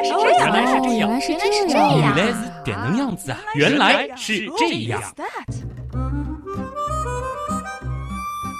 [0.00, 2.16] 来是这样，原来是这样，原来是这原样。
[2.16, 3.38] 来是点能样子啊！
[3.54, 5.02] 原来是这样。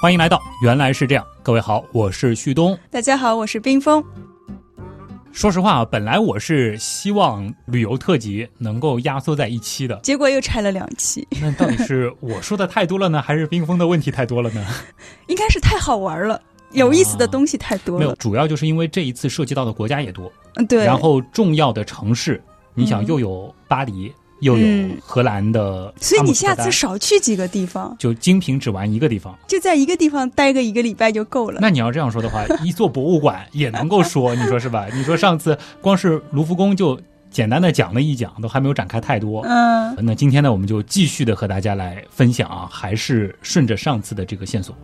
[0.02, 2.78] 欢迎来到原来是这样，各位好，我是旭东。
[2.90, 4.04] 大家好，我是冰峰。
[5.32, 14.66] 说实话啊，本来我是希望旅游特辑能够压缩在一期的，结果又拆了两期，那到底是我说的太多了呢，还是冰封的问题太多了呢？
[15.28, 16.42] 应该是太好玩了，
[16.72, 20.84] 有意思的东西太多了没有，主要就是因为这一次涉及到的国家也多，嗯，对。
[20.84, 22.42] 然后重要的城市，
[22.74, 29.36] 你想嗯又有巴黎，又有嗯荷兰的，所以你下次少去几个地方，就精品只玩一个地方。
[29.46, 31.58] 就在一个地方待个一个礼拜就够了。
[31.60, 34.86] 那你要这样说的话， 一座博物馆也能够说，你说是吧？
[34.94, 36.98] 你说上次光是卢浮宫就
[37.30, 39.42] 简单的讲了一讲，都还没有展开太多。
[39.42, 44.74] 嗯，那今天呢，我们就继续的和大家来分享啊，还是顺着上次的这个线索。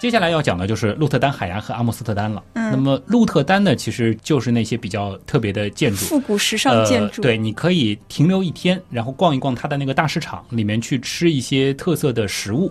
[0.00, 2.42] 接下来要讲的就是鹿特丹海牙和阿姆斯特丹了。
[2.54, 7.22] 嗯那么鹿特丹呢，其实就是那些比较特别的建筑，复古时尚建筑。
[7.22, 7.22] 呃。
[7.22, 12.70] 对，你可以停留一天，然后逛一逛它的那个大市场，里面去吃一些特色的食物。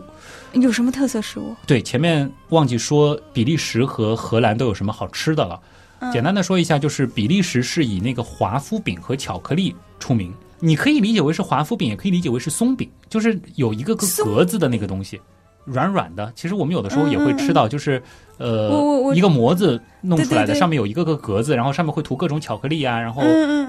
[0.53, 1.55] 有什么特色食物？
[1.65, 5.59] 对，前面忘记说比利时和荷兰都有什么好吃的了。
[5.99, 10.31] 嗯简单的说一下，就是比利时是以那个华夫饼和巧克力出名。
[10.59, 15.19] 你可以理解为是华夫饼，也可以理解为是松饼，就是有一个个格子的那个东西，
[15.67, 16.31] 软软的。
[16.33, 18.01] 其实我们有的时候也会吃到，就是
[18.37, 23.21] 呃一个模子弄出来的，上面有一个个格子，然后上面会涂各种巧克力啊，然后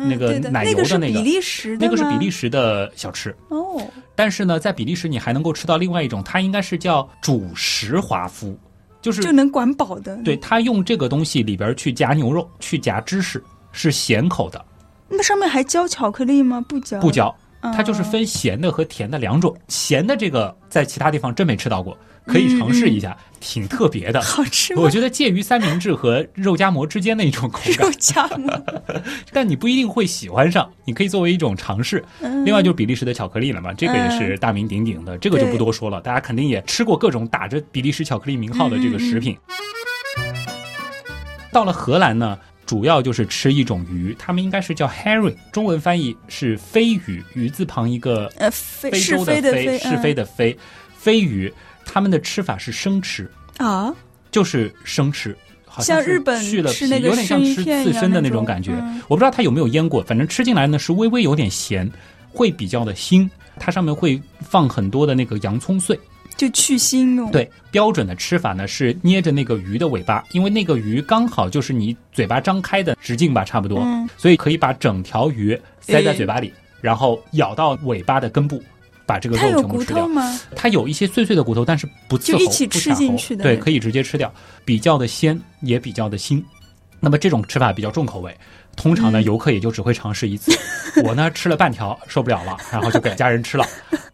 [0.08, 3.34] 那个奶油那个是的那个比利时的那个是比利时时的小吃。
[3.48, 3.82] 哦，
[4.14, 8.56] 但是呢，在比利时你还能够吃到另外一种，它应该是叫主食华夫，
[9.02, 10.16] 就是就能管饱的。
[10.22, 14.64] 对，它用这个东西里边去夹牛肉，去夹芝士，是咸口的，
[15.08, 16.64] 那上面还浇巧克力吗？
[16.68, 17.00] 不浇。
[17.00, 17.34] 不嚼。
[17.60, 19.56] 嗯它就是分咸的和甜的两种。
[19.68, 24.22] 咸的这个在其他地方真没吃到过，可以尝试一下，挺特别的。
[24.22, 24.90] 好吃吗我？
[24.90, 28.62] 觉得介于三明治和肉夹馍之间的一种口肉感，夹馍。
[29.32, 32.04] 但你不一定会喜欢上，你可以作为一种尝试。
[32.20, 39.36] 嗯另外就是比利时的巧克力了嘛，这个也是大名鼎鼎的，这个就不多说了，大家肯定也吃过各种打着比利时巧克力名号的这个食品。
[41.50, 50.54] 到了荷兰呢，主要就是吃一种鱼，他们应该是叫 herring，中文翻译是飞鱼，鱼字旁一个呃，非非洲的非，是非的非，
[50.94, 51.50] 飞鱼，
[51.86, 53.94] 他们的吃法是生吃，嗯啊，
[54.30, 55.34] 就是生吃。
[55.64, 56.70] 好是像日本去了
[57.00, 58.72] 有点像吃刺身的那种那种感觉。
[58.72, 61.90] 嗯我不知道它有没有腌过，反正吃进来呢是微微有点咸，
[62.28, 63.26] 会比较的腥。
[63.58, 65.98] 它上面会放很多的那个洋葱碎。
[66.38, 67.28] 就去腥哦。
[67.30, 76.50] 对，标准的吃法呢是捏着那个鱼的尾巴，因为那个鱼刚好就是你嘴巴张开的直径吧，差不多，嗯所以可以把整条鱼塞在嘴巴里，
[76.80, 78.62] 然后咬到尾巴的根部，
[79.04, 80.04] 把这个肉全部吃掉。
[80.04, 80.40] 头吗？
[80.54, 84.32] 它有一些碎碎的骨头，但是不刺喉，就一起吃不卡喉对，进去的对可以直接吃掉，
[84.64, 86.42] 比较的鲜，也比较的腥。
[87.00, 88.36] 那么这种吃法比较重口味，
[88.76, 90.56] 通常呢，嗯游客也就只会尝试一次。
[91.04, 93.66] 我呢吃了半条受不了了，然后就给家人吃了。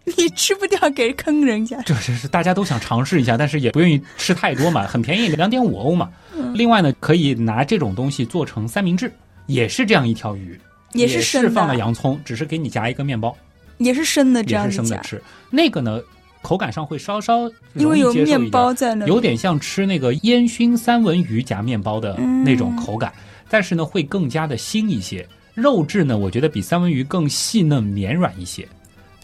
[0.16, 1.80] 你吃不掉，给坑人家。
[1.82, 6.10] 这是大家都想尝试一下，但是也不愿意吃太多嘛，很便宜，两点五欧嘛。
[6.36, 9.10] 嗯另外呢，可以拿这种东西做成三明治，
[9.46, 10.60] 也是这样一条鱼，
[10.92, 13.36] 也是是生的放了洋葱，只是给你夹一个面包，
[13.78, 15.20] 也是生的，这样生的吃。
[15.50, 16.00] 那个呢，
[16.42, 23.12] 口感上会稍稍因为有面包在那，有点像吃那个烟熏三文鱼夹面包的那种口感，
[23.48, 25.26] 但是呢会更加的腥一些。
[25.54, 28.68] 肉质呢，我觉得比三文鱼更细嫩绵软一些，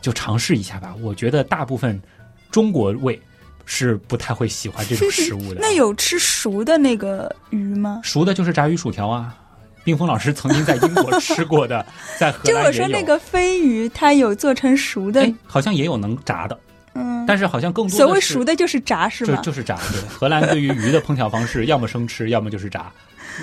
[0.00, 0.94] 就尝试一下吧。
[1.00, 2.00] 我觉得大部分
[2.50, 3.20] 中国胃
[3.64, 5.60] 是不太会喜欢这种食物的。
[5.62, 8.00] 那有吃熟的那个鱼吗？
[8.02, 9.36] 熟的就是炸鱼薯条啊。
[9.82, 11.84] 冰峰老师曾经在英国 吃过的，
[12.18, 12.72] 在荷兰就我。
[12.72, 16.60] 说那个飞鱼，它有做成熟的哎，，好像也有能炸的，
[16.92, 19.36] 嗯，但是好像更多所谓熟的就是炸是吗？
[19.36, 19.76] 就就是炸。
[19.90, 22.92] 对，荷兰对于鱼的烹调方式，要么生吃，要么就是炸。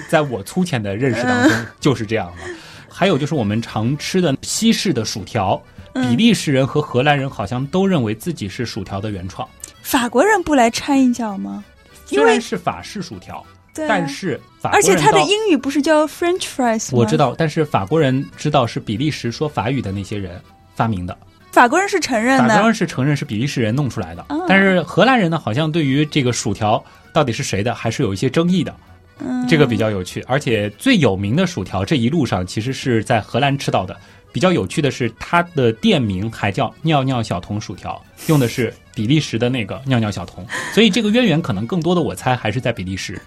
[0.07, 2.43] 在我粗浅的认识当中，就是这样的。
[2.87, 9.47] 还有就是我们常吃的西式的薯条，嗯比利时人和荷兰人好像都认为自己是薯条的原创，
[9.81, 11.63] 法国人不来掺一脚吗？
[12.09, 16.93] 因虽然为是法式薯条，但是法国而且它的英语不是叫 French fries 吗？
[16.93, 20.41] 我知，道，但是法国人知道是比利时说法语的那些人
[20.75, 21.17] 发明的。
[21.51, 22.65] 法国人是承认的法国。
[22.65, 28.75] 人是承认是比利时人弄出来的，哦但是荷兰人呢，好像对于这个薯条到底是谁的，还是有一些争议的。
[29.19, 33.97] 嗯，这个比较有趣，而且最有名的薯条这一路上其实是在荷兰吃到的。
[34.31, 43.19] 比较有趣的是，它的店名还叫“尿尿小童薯条”，用的是比利时的那个尿尿小童，所以这个渊源可能更多的我猜还是在比利时。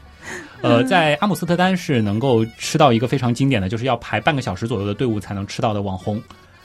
[0.63, 6.23] 呃，在阿姆斯特丹是能够吃到一个非常经典的，就是要排半个小时左右的队伍才能吃到的网红，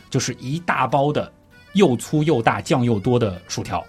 [0.10, 1.32] 就是一大包的
[1.74, 3.84] 又粗又大、酱又多的薯条。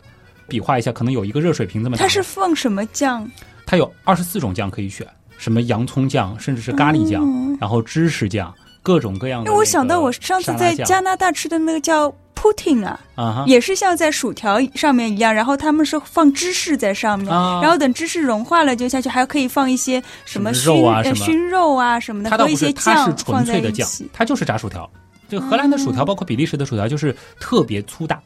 [0.48, 2.04] 比划一下，可能有一个热水瓶这么大。
[2.04, 3.28] 它是放什么酱？
[3.66, 5.04] 它有二十四种酱可以选，
[5.38, 8.54] 什么洋葱酱，甚至是咖喱酱，嗯然后芝士酱，
[8.86, 17.60] 各种各样的因为我想到我上次在加拿大吃的那个叫 pudding 啊，啊也是像在薯条上面一样，然后他们是放芝士在上面，啊。
[17.60, 21.16] 然后等芝士融化了就下去，还可以放一些什么熏呃肉啊什么。
[21.16, 24.08] 熏肉啊什么的，它倒不是，和一些酱纯放在一粹的酱起，。
[24.12, 24.88] 它就是炸薯条。
[25.28, 28.22] 就荷兰的薯条，包括比利时的薯条，就是特别粗大，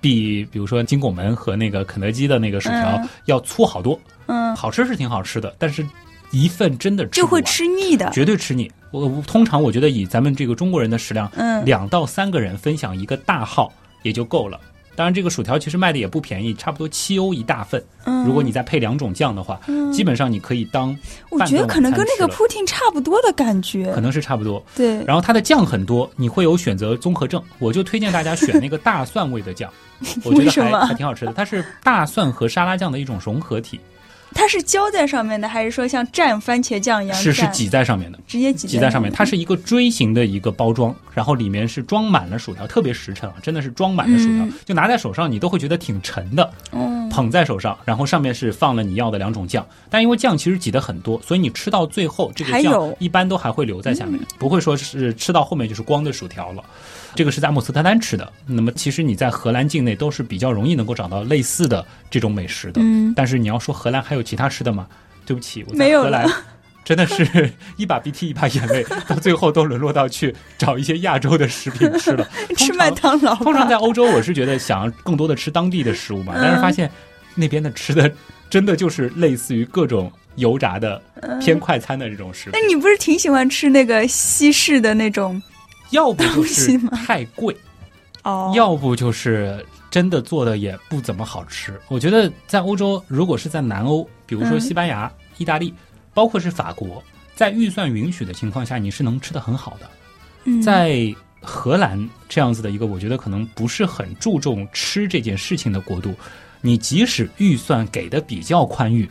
[0.00, 3.08] 比比如说金拱门和那个肯德基的那个薯条嗯。
[3.26, 3.96] 要粗好多。
[4.26, 5.86] 嗯，好吃是挺好吃的，但是
[6.42, 8.10] 一份真的就会吃腻的。
[8.12, 8.70] 绝对吃腻。
[8.90, 13.72] 我我通常我觉得以咱们这个中国人的食量，嗯两到三个人分享一个大号
[14.02, 14.60] 也就够了。
[14.94, 17.84] 当然，这个薯条其实卖的也不便宜，差不多七欧一大份。
[18.06, 19.60] 嗯，如果你再配两种酱的话，
[19.92, 20.96] 基本上你可以当
[21.28, 24.00] 我觉得可能跟那个半顿 pudding 差不多的感觉可。
[24.00, 24.64] 能是差不多。
[24.74, 27.42] 对，然后它的酱很多，你会有选择综合症。
[27.58, 29.70] 我就推荐大家选那个大蒜味的酱，
[30.24, 31.32] 我觉得还还挺好吃的。
[31.34, 33.78] 它是大蒜和沙拉酱的一种融合体，
[34.36, 38.18] 它是浇在上面的，还是说像蘸番茄酱一样蘸是是挤在上面的。
[38.28, 44.52] 直接挤挤在上面，它是是一个锥形的一个包装，然后里面是装满了薯条，特别实诚啊，真的是装满了薯条，嗯。
[44.64, 56.62] 就拿在手上你都会觉得挺沉的，嗯捧在手上，然后上面是放了你要的两种酱，但因为酱其实挤的很多，所以你吃到最后这个酱一般都还会留在下面，不会说是吃到后面就是光的薯条了。
[57.14, 63.14] 这个是在阿姆斯特丹吃的，那么其实你在荷兰境内都是比较容易能够找到类似的这种美食的，嗯。
[63.16, 64.86] 但是你要说荷兰还有其他吃的吗？
[65.24, 66.32] 对不起，我在没有荷兰了
[66.84, 72.28] 真的是一把鼻涕一把眼泪，到最后都沦落到去找一些亚洲的食品吃了。
[72.56, 73.34] 吃麦当劳。
[73.36, 76.88] 通常在欧洲，我是觉得想要更多的吃当地的食物嘛，但是发现
[77.34, 78.08] 那边的吃的
[78.48, 81.02] 真的就是类似于各种油炸的
[81.40, 85.42] 偏快餐的这种食物，那你不是挺喜欢吃那个西式的那种？
[85.90, 87.56] 要不就是东西吗太贵，
[88.22, 91.80] 哦，要不就是真的做的也不怎么好吃。
[91.88, 95.72] 我觉得在欧洲，如果是在南欧，比如说嗯西班牙、意大利，
[96.12, 97.02] 包括是法国，
[97.34, 99.88] 在预算允许的情况下，你是能吃的很好的。
[100.44, 106.14] 嗯在荷兰这样子的一个，我觉得可能不是很注重吃这件事情的国度，
[106.60, 109.08] 你即使预算给的比较宽裕，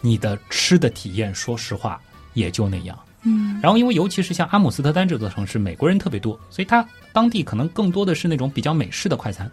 [0.00, 2.00] 你的吃的体验，说实话
[2.32, 2.98] 也就那样。
[3.24, 9.50] 嗯然后，因为尤其是像阿姆斯特丹这座城市，美国人特别多，所以它当地可能更多的是那种比较美式的快餐，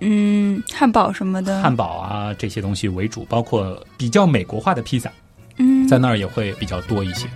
[0.00, 5.10] 嗯，汉堡什么的，汉堡啊这些东西为主，包括比较美国化的披萨，
[5.58, 7.28] 嗯，在那儿也会比较多一些。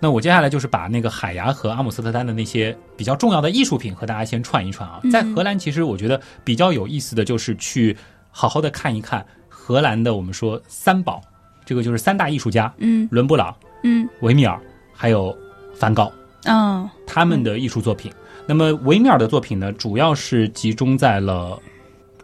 [0.00, 5.00] 那我接下来就是把那个海牙和阿姆斯特丹的那些比较重要的艺术品和大家先串一串啊。
[5.02, 7.96] 嗯在荷兰，其实我觉得比较有意思的就是去
[8.30, 11.22] 好好的看一看荷兰的我们说三宝，
[11.64, 14.60] 这个就是三大艺术家嗯伦勃朗、嗯维米尔
[14.92, 15.34] 还有
[15.74, 16.12] 梵高
[16.42, 18.12] 嗯他们的艺术作品。
[18.46, 21.58] 那么维米尔的作品呢，主要是集中在了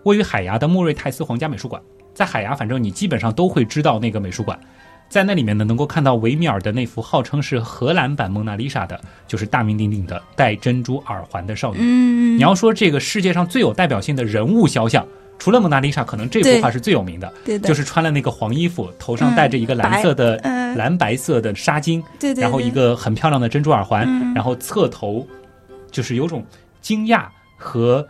[0.02, 1.80] 位于海牙的莫瑞泰斯皇家美术馆。
[2.12, 4.58] 在海牙，反正你基本上都会知道那个美术馆。
[5.08, 11.78] 在那里面呢，能够看到维米尔的那幅号称是荷兰版蒙娜丽莎的，就是大名鼎鼎的戴珍珠耳环的少女。
[11.80, 15.06] 嗯，你要说这个世界上最有代表性的人物肖像，
[15.38, 25.26] 除了蒙娜丽莎，可能这幅画是最有名的，对的，就是穿了那个黄衣服，头上戴着一个蓝色的、嗯蓝白色的纱巾，对对，对然后一个很漂亮的珍珠耳环，嗯然后侧头
[25.90, 26.44] 就是有种
[26.80, 27.26] 惊讶
[27.56, 28.06] 和，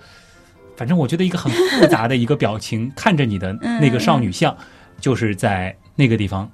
[0.76, 4.56] 反正我觉得一个很复杂的一个表情看着你的 那个少女像，
[5.00, 6.50] 就是在那个地方。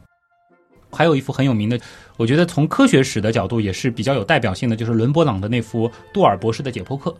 [0.92, 1.78] 还有一幅很有名的，
[2.16, 7.14] 我觉得从科学史的角度也是比较有代表性的，就是伦勃朗的那幅杜尔博士的解剖课。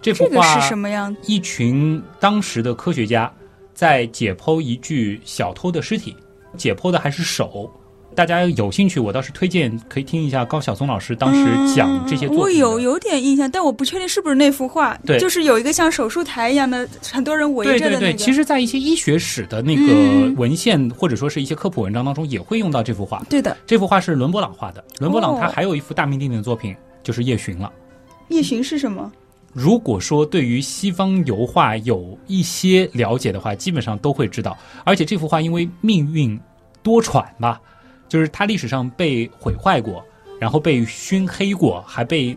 [0.00, 1.14] 这幅画是什么样？
[1.26, 3.30] 一群当时的科学家
[3.74, 6.16] 在解剖一具小偷的尸体，
[6.56, 7.70] 解剖的还是手。
[8.16, 12.36] 大家有兴趣，我倒是推荐可以听一下高晓松老师当时讲这些作品。
[12.38, 14.98] 嗯我有有点印象，但我不确定是不是那幅画。
[15.04, 18.18] 对就是有一个像手术台一样的，很多人围对对对，着的那个。
[18.18, 23.22] 其实，在一些医学史的那个嗯文献、或者说是一些科普文章当中，也会用到这幅画。
[23.28, 27.70] 对的，这幅画是伦勃朗画的，伦勃朗哦他还有一幅大名鼎鼎的作品，就是《夜巡》了。
[28.28, 29.12] 夜巡是什么？
[29.52, 34.56] 如果说对于西方油画有一些了解的话，基本上都会知道。
[34.84, 36.38] 而且这幅画因为命运
[36.82, 37.60] 多舛吧，
[38.08, 40.04] 就是它历史上被毁坏过，
[40.40, 42.36] 然后被熏黑过，还被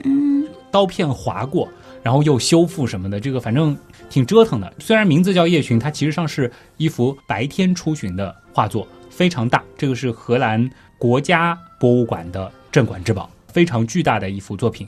[0.72, 1.68] 刀片划过，
[2.04, 3.78] 然后又修复什么的，这个反正
[4.10, 4.72] 挺折腾的。
[4.80, 9.64] 虽然名字叫夜巡，它其实上是一幅白天出巡的画作，非常大。
[9.78, 14.88] 这个是荷兰国家博物馆的镇馆之宝，非常巨大的一幅作品。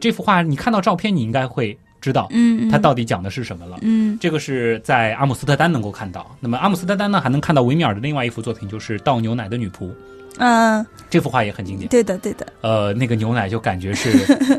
[0.00, 3.78] 这幅画你看到照片，你应该会知道嗯，它到底讲的是什么了。
[3.82, 6.34] 嗯这个是在阿姆斯特丹能够看到。
[6.40, 9.90] 那么阿姆斯特丹呢，还能看到维米尔的另外一幅作品，就是倒牛奶的女仆。
[10.38, 11.88] 嗯，这幅画也很经典。
[11.88, 14.12] 对的对的，呃，那个牛奶就感觉是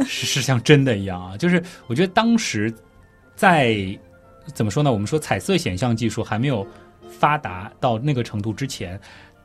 [0.05, 1.35] 是是像真的一样啊。
[1.39, 2.71] 就是我觉得当时
[3.35, 3.77] 在
[4.53, 4.91] 怎么说呢？
[4.91, 6.67] 我们说彩色显像技术还没有
[7.09, 8.99] 发达到那个程度之前，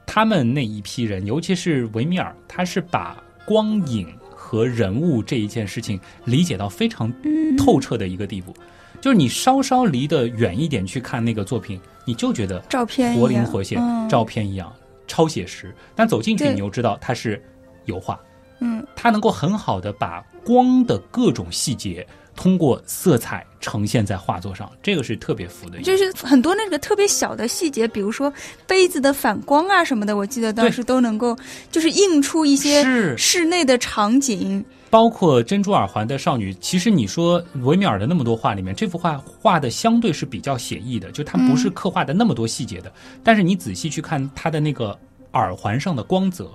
[0.04, 4.06] 他们那一批人，尤其是维米尔，他是把光影
[4.46, 7.12] 和人物这一件事情理解到非常
[7.58, 8.54] 透彻的一个地步。
[9.00, 14.72] 就是你稍稍离得远一点去看那个作品，你就觉得照片活灵活现，照片一样
[15.08, 15.74] 超写实。
[15.96, 17.42] 但走进去，你又知道它是
[17.86, 18.20] 油画。
[18.60, 25.80] 嗯，它能够很好的把光的各种细节通过色彩呈现在画作上，这个是特别服的。
[25.80, 28.32] 就是很多那个特别小的细节，比如说
[28.66, 31.36] 杯子的反光啊什么的，我记得当时都能够
[31.72, 32.84] 就是映出一些
[33.16, 34.64] 室内的场景。
[34.88, 42.92] 包括珍珠耳环的少女，其实你说维米尔的那么多画里面，这幅画画的相对是比较写意的，就它不是刻画的那么多细节的。
[43.24, 44.96] 但是你仔细去看它的那个
[45.32, 46.50] 耳环上的光泽，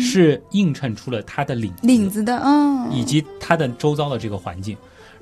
[0.00, 4.76] 是映衬出了它的领领子的嗯，以及它的周遭的这个环境。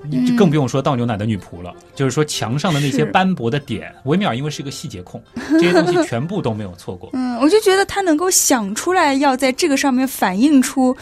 [0.09, 7.11] 你更不用说倒牛奶的女仆了，就是说墙上的那些斑驳的点，维米尔因为是一个细节控，这些东西全部都没有错过。
[7.13, 10.97] 嗯，我就觉得他能够想出来要在这个上面反映出。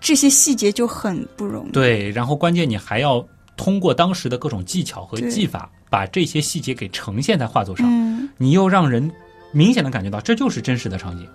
[0.00, 1.70] 这些细节就很不容易。
[1.70, 7.86] 对，然后关键你还要通过当时的各种技巧和技法，把这些细节给呈现在画作上。
[7.88, 9.10] 嗯，你又让人
[9.50, 11.26] 明显的感觉到这就是真实的场景。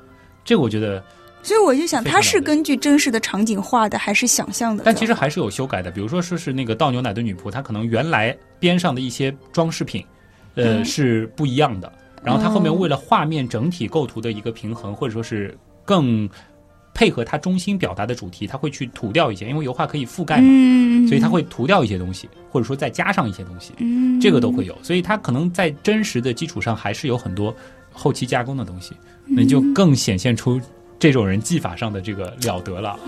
[0.46, 1.04] 这个我觉得，
[1.41, 4.84] 所以我就想，它是根据真实的场景画的，还是想象的？
[4.86, 5.89] 但其实还是有修改的。
[5.89, 10.05] 比如说，说是那个倒牛奶的女仆，她可能原来边上的一些装饰品，
[10.55, 11.91] 呃，是不一样的。
[12.24, 16.29] 然后她后面为了画面整体构图的一个平衡，或者说是更。
[16.91, 23.72] 配合它中心表达的主题，她会去涂掉一些，因为油画可以覆盖嘛，所以他会涂掉一些东西，或者说再加上一些东西，
[24.19, 24.77] 这个都会有。
[24.81, 27.55] 所以它可能在真实的基础上还是有很多
[27.93, 28.93] 后期加工的东西，
[29.25, 30.60] 那就更显现出
[31.00, 33.00] 这种人技法上的这个了得了。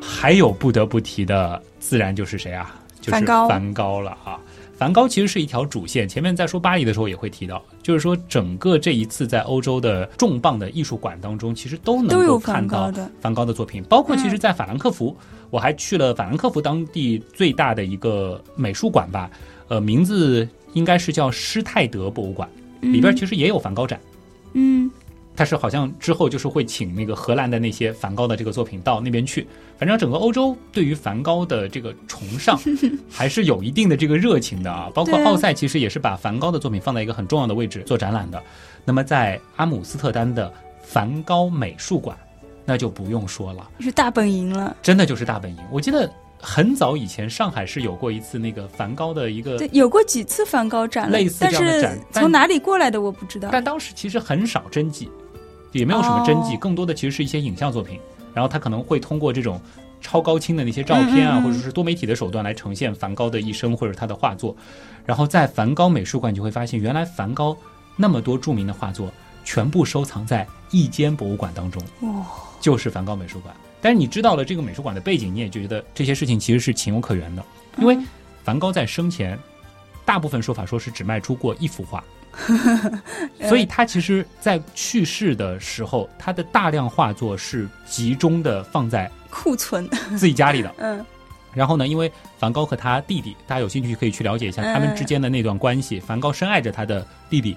[0.00, 2.74] 还有不得不提的，自然就是谁啊？
[3.00, 4.38] 就是梵高了啊。
[4.76, 15.16] 梵高其实是一条主线，前面在说巴黎的时候也会提到，就是说整个这一次在欧洲的重磅的艺术馆当中，其实都能够看到梵高的作品，包括其实，在法兰克福，
[15.50, 19.28] 我还去了法兰克福当地最大的一个美术馆吧，
[19.66, 22.48] 呃，名字应该是叫施泰德博物馆，
[22.80, 24.00] 里边其实也有梵高展，
[24.54, 24.90] 嗯。
[25.36, 29.46] 他是好像之后就是会请那个荷兰的那些梵高的这个作品到那边去，
[29.78, 32.58] 反正整个欧洲对于梵高的这个崇尚
[33.08, 34.90] 还是有一定的这个热情的啊。
[34.92, 38.42] 包括奥赛其实也是把梵高的作品放在一个很重要的位置做展览的。
[38.84, 42.18] 那么在阿姆斯特丹的梵高美术馆，
[42.64, 45.58] 那就不用说了，是大本营了，真的就是大本营。
[45.70, 53.48] 我记得很早以前上海是有过一次那个梵高的一个，对，有过几次梵高展，类似这样的展，从哪里过来的我不知道。
[53.52, 55.10] 但当时其实很少真迹。
[55.72, 58.00] 也没有什么真迹，更多的其实是一些影像作品。
[58.32, 59.60] 然后他可能会通过这种
[60.00, 64.56] 超高清的那些照片啊，或者是多媒体的手段来呈现梵高的一生或者他的画作。
[65.04, 67.54] 然后在梵高美术馆，你会发现原来梵高
[67.96, 69.12] 那么多著名的画作
[69.44, 71.82] 全部收藏在一间博物馆当中，
[72.62, 73.54] 就是梵高美术馆。
[73.80, 77.44] 但是你知道了这个美术馆的背景，你也觉得这些事情其实是情有可原的，
[77.78, 77.98] 因为
[78.44, 79.38] 梵高在生前，
[80.04, 82.02] 大部分说法说是只卖出过一幅画。
[83.48, 90.72] 所以他其实，在去世的时候，他的大量画作是集中的放在库存自己家里的。
[90.78, 91.04] 嗯，
[91.52, 95.98] 然后呢，因为梵高和他弟弟，大家有兴趣可以去了解一下他们之间的那段关系。
[95.98, 97.56] 梵高深爱着他的弟弟，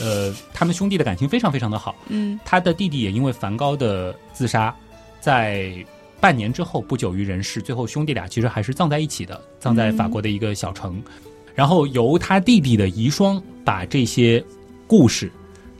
[0.00, 1.94] 呃，他们兄弟的感情非常非常的好。
[2.06, 4.74] 嗯，他的弟弟也因为梵高的自杀，
[5.22, 5.72] 在
[6.20, 7.62] 半年之后不久于人世。
[7.62, 11.00] 最后兄弟俩其实还是葬在一起的，葬在法国的一个小城。
[11.54, 14.42] 然后由他弟弟的遗孀把这些
[14.86, 15.30] 故事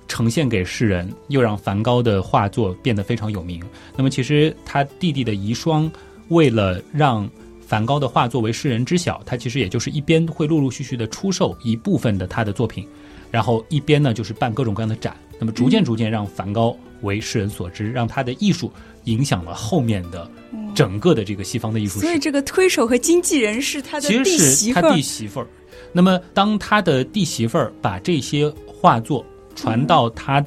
[0.06, 3.61] 呈现给世人，又让梵高的画作变得非常有名。
[3.96, 5.90] 那么，其实他弟弟的遗孀
[6.28, 7.28] 为了让
[7.66, 12.87] 梵高的画作为世人知晓，他其实也就是一边会陆陆续续的出售一部分的他的作品，
[13.30, 15.16] 然后一边呢就是办各种各样的展。
[15.38, 18.73] 那么，逐渐逐渐让梵高为世人所知，让他的艺术
[19.04, 20.28] 影响了后面的。
[20.75, 24.82] 整个的这个西方的艺术史，所以这个推手和经纪人是他的弟媳妇儿。
[24.82, 25.47] 他弟媳妇儿。
[25.92, 29.23] 那么，当他的弟媳妇儿把这些画作
[29.54, 30.42] 传到他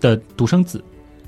[0.00, 0.82] 的独生子，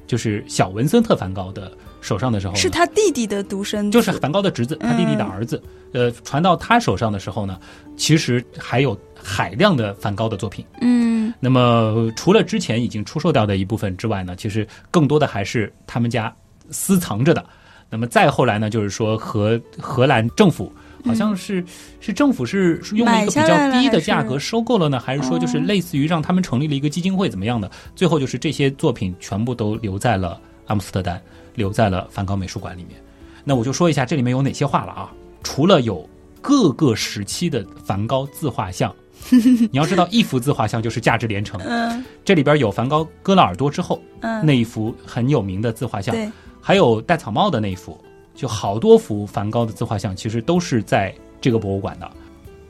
[0.08, 5.62] 就是小文森特·梵高的手上的时候，是他弟弟的独生，就是梵高的侄子，他弟弟的儿子。
[5.92, 7.56] 呃，传到他手上的时候呢，
[7.96, 10.64] 其实还有海量的梵高的作品。
[10.80, 11.13] 嗯。
[11.44, 16.34] 那么，除了之前已经出售掉的一部分之外呢，其实更多的还是他们家
[16.70, 17.44] 私藏着的。
[17.90, 20.72] 那么再后来呢，就是说和荷兰政府
[21.04, 21.62] 好像是
[22.00, 27.70] 是政府是用了一个比较低的价格收购了呢，还是说就是类似于让他们成立了一个基金会怎么样的？
[27.94, 31.20] 最后就是这些作品全部都留在了阿姆斯特丹，
[31.54, 32.98] 留在了梵高美术馆里面。
[33.44, 35.12] 那我就说一下这里面有哪些画了啊？
[35.42, 36.08] 除了有
[36.40, 38.92] 各个时期的梵高自画像
[39.70, 41.60] 你要知道，一幅自画像就是价值连城。
[41.64, 46.14] 嗯，这里边有梵高割了耳朵之后，嗯，那一幅很有名的自画像，
[46.60, 47.98] 还有戴草帽的那一幅，
[48.34, 52.10] 就好多幅梵高的自画像，其实都是在这个博物馆的。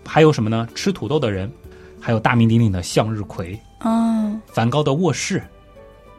[0.06, 0.68] 还有什么呢？
[0.74, 1.50] 吃土豆的人，
[2.00, 5.42] 还有大名鼎鼎的向日葵，嗯，梵高的卧室，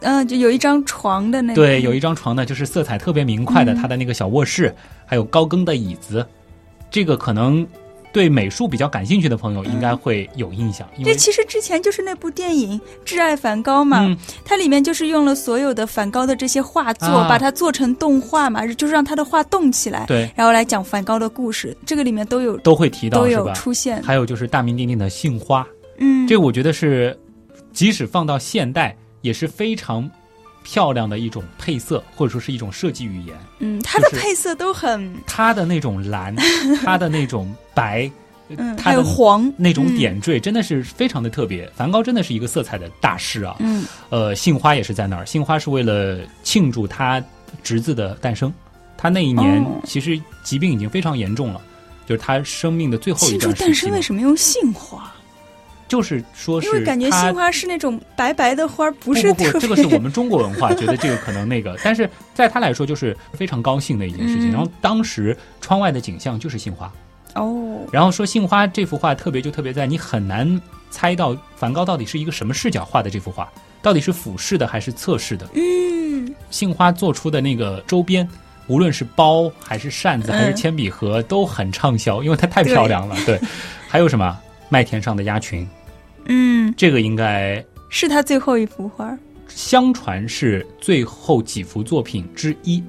[0.02, 3.76] 嗯，就有一张床的那个，对，有一张床呢，就是色彩特别明快的，嗯。
[3.76, 4.76] 他的那个小卧室，
[5.06, 6.26] 还有高更的椅子，
[6.90, 7.66] 这个可能
[8.16, 21.76] 对美术比较感兴趣的朋友应该会有印象，因为这其实之前就是那部电影《挚爱梵高》嘛，嗯它里面就是用了所有的梵高的这些画作，啊把它做成动画嘛，就是让他的画动起来，对然后来讲梵高的故事。
[21.86, 23.52] 这个里面都有都会提到都有？
[23.52, 25.68] 出现，还有就是大名鼎鼎的杏花，
[25.98, 27.20] 嗯，这个我觉得是，
[27.74, 30.10] 即使放到现代也是非常
[30.66, 33.38] 漂亮的一种配色，或者说是一种设计语言。
[33.60, 36.36] 嗯，它的配色都很，它的那种蓝，
[36.84, 38.12] 它的那种白，
[38.50, 41.72] 嗯，还有它的黄那种嗯点缀，真的是非常的特别。
[41.76, 43.56] 梵高真的是一个色彩的大师啊。
[43.60, 47.24] 嗯呃，杏花也是在那儿，杏花是为了庆祝他
[47.62, 48.52] 侄子的诞生。
[48.98, 51.62] 他那一年哦其实疾病已经非常严重了，
[52.08, 55.14] 就是他生命的最后一庆祝段时期嘛诞生为，什么用杏花？
[55.96, 59.60] 就是说是因为感觉杏花是那种白白的花，不不是不不。
[59.60, 64.50] 这个是我们中国文化觉得这个可能那个，但是在他来说就是非常高兴的一件事情。
[64.50, 66.92] 嗯然后当时窗外的景象就是杏花，
[67.36, 73.50] 哦，然后说杏花这幅画特别就特别在你很难猜到梵高到底是一个什么视角画的这幅画，
[73.82, 75.48] 到底是俯视的还是侧视的。
[75.54, 78.28] 嗯，杏花做出的那个周边，
[78.68, 83.16] 无论是包还是扇子嗯还是铅笔盒，都很畅销，因为它太漂亮了。
[83.26, 83.40] 对，
[83.88, 84.38] 还有什么
[84.70, 85.68] 麦田上的鸭群，
[86.26, 89.18] 嗯，这个应该是他最后一幅画。
[89.48, 92.84] 相传是最后几幅作品之一。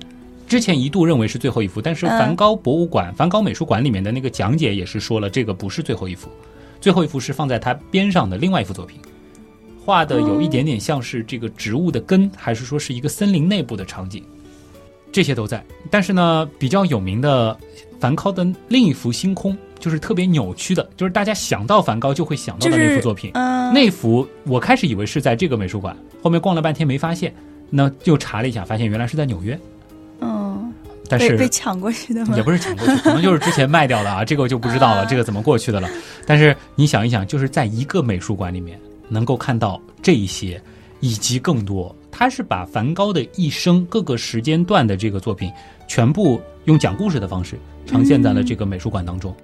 [0.48, 6.28] 之前一度认为是最后一幅，但是嗯梵高博物馆、梵高美术馆里面的那个讲解也是说了，这个不是最后一幅，
[6.80, 9.00] 最后一幅是放在他边上的另外一幅作品，
[9.84, 14.24] 画的有一点点像是这个植物的根，还是说是一个森林内部的场景，
[15.10, 15.64] 这些都在。
[15.90, 17.58] 但是呢，比较有名的
[17.98, 23.30] 梵高的另一幅《星空》，就是特别扭曲的，就是大家想到梵高就会想到的那幅作品。
[23.34, 27.34] 嗯，那幅我开始以为是在这个美术馆，后面逛了半天没发现，
[27.70, 29.58] 那又查了一下，发现原来是在纽约，
[30.20, 30.72] 嗯，
[31.08, 32.36] 但是被被抢过去的吗？
[32.36, 35.88] 也不是抢过去，可能就是之前卖掉的啊，这个我就不知道了，啊这个怎么过去的了。
[36.26, 38.78] 但是你想一想，就是在一个美术馆里面
[39.08, 40.60] 能够看到这一些
[41.00, 45.52] 以及更多，他是把梵高的一生各个时间段的这个作品
[45.86, 49.34] 全部用讲故事的方式呈现在了这个美术馆当中。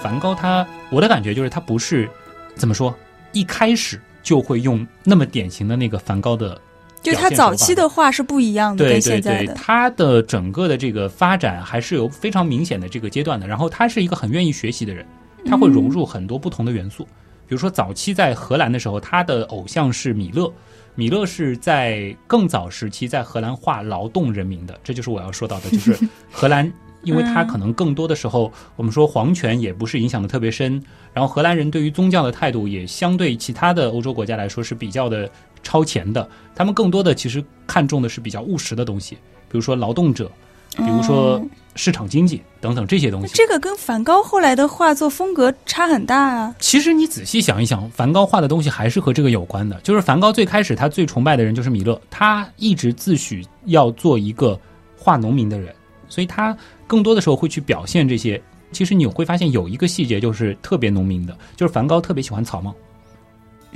[0.00, 2.08] 梵高他，我的感觉就是他不是
[2.54, 2.94] 怎么说，
[3.32, 6.58] 一开始就会用那么典型的那个梵高的
[7.02, 13.46] 就他早期的画是不一样的，对对对，他的整个的这个发展还是有非常明显的这个阶段的。
[13.46, 15.06] 然后他是一个很愿意学习的人，
[15.44, 17.04] 他会融入很多不同的元素。
[17.46, 20.52] 比如说早期在荷兰的时候，他的偶像是米勒，
[20.94, 25.98] 米勒是在更早时期在荷兰画劳动人民的，这就是我要说到的，就是
[26.30, 26.72] 荷兰。
[27.02, 30.72] 因为他可能更多的时候，我们说皇权也不是影响的特别深，
[31.14, 35.26] 然后荷兰人对于宗教的态度也相对其他的欧洲国家来说是比较的
[35.62, 39.14] 超前的，他们更多的其实看重的是比较务实的东西，
[39.48, 40.30] 比如说劳动者，
[40.76, 43.32] 比如说嗯市场经济等等这些东西。
[43.34, 46.54] 这个跟梵高后来的画作风格差很大啊。
[46.58, 49.80] 其实你仔细想一想，梵高画的东西还是和这个有关的。
[49.82, 54.58] 就是梵高最开始他最崇拜的人就是米勒，他一直自诩要做一个
[54.98, 55.74] 画农民的人，
[56.08, 56.54] 所以他
[56.86, 58.40] 更多的时候会去表现这些。
[58.72, 62.74] 其实你会发现有一个细节就是特别农民的，就是梵高特别喜欢草帽。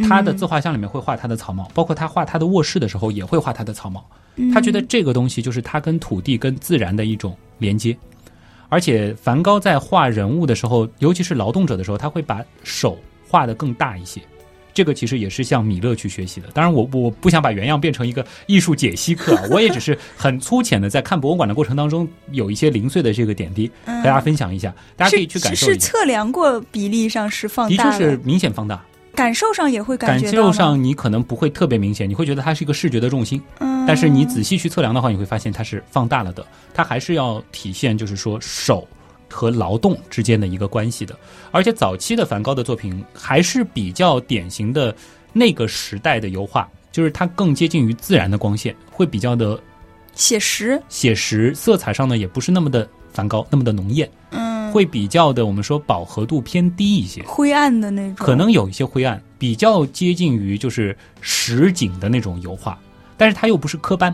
[0.08, 4.04] 他的自画像里面会画他的草帽，包括他画他的卧室的时候也会画他的草帽。
[4.36, 7.96] 嗯他觉得这个东西就是他跟土地、跟自然的一种连接。
[8.68, 14.20] 而且梵高在画人物的时候，尤其是劳动者的时候，他会把手画得更大一些。
[14.72, 16.48] 这个其实也是向米勒去学习的。
[16.52, 25.86] 当然我，我不想把原样变成一个艺术解析课啊， 我也只是很粗浅的在看博物馆的过程当中有一些零碎的这个点滴，嗯和大家分享一下，大家可以去感受是一下。
[25.86, 33.40] 是测量过比例上是放大的，的确是明显放大，感受上也会感觉感受上你可能不会特别明显，你会觉得它是一个视觉的重心。
[33.60, 38.86] 嗯，但是你仔细去测量的话，你会发现它是放大了的，它还是要体现就是说手
[39.30, 41.16] 和劳动之间的一个关系的。
[41.50, 44.94] 而且早期的梵高的作品还是比较典型的
[45.32, 49.58] 那个时代的油画，就是它更接近于自然的光线，会比较的
[50.14, 57.22] 写实，写实，色彩上呢也不是那么的梵高，那么的浓艳，嗯，会比较的我们说饱和度偏低一些。
[57.22, 62.76] 灰暗的那种，可能有一些灰暗，比较接近于就是实景的那种油画，
[63.16, 64.12] 但是它又不是科班，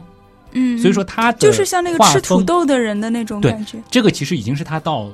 [0.52, 3.78] 嗯，所以说他就是像那个吃土豆的人的那种感觉。
[3.90, 5.10] 这个其实已经是他到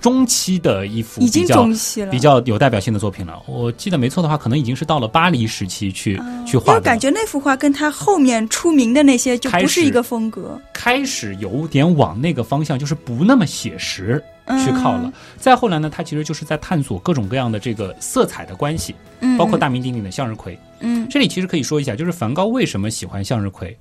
[0.00, 3.42] 中期的一幅已经中期了比较有代表性的作品了。
[3.46, 6.14] 我记得没错的话，可能已经是到了巴黎时期去
[6.46, 6.72] 去画。
[6.72, 14.22] 因为感觉那幅画跟他后面出名的那些就不是一个风格，开始有点往那个方向，就是不那么写实
[14.64, 15.12] 去靠了。
[15.36, 18.94] 再后来呢，他其实就是在探索各种各样的这个色彩的关系，
[19.38, 20.58] 包括大名鼎鼎的向日葵。
[20.80, 23.76] 嗯，这里其实可以说一下，就是梵高为什么喜欢向日葵，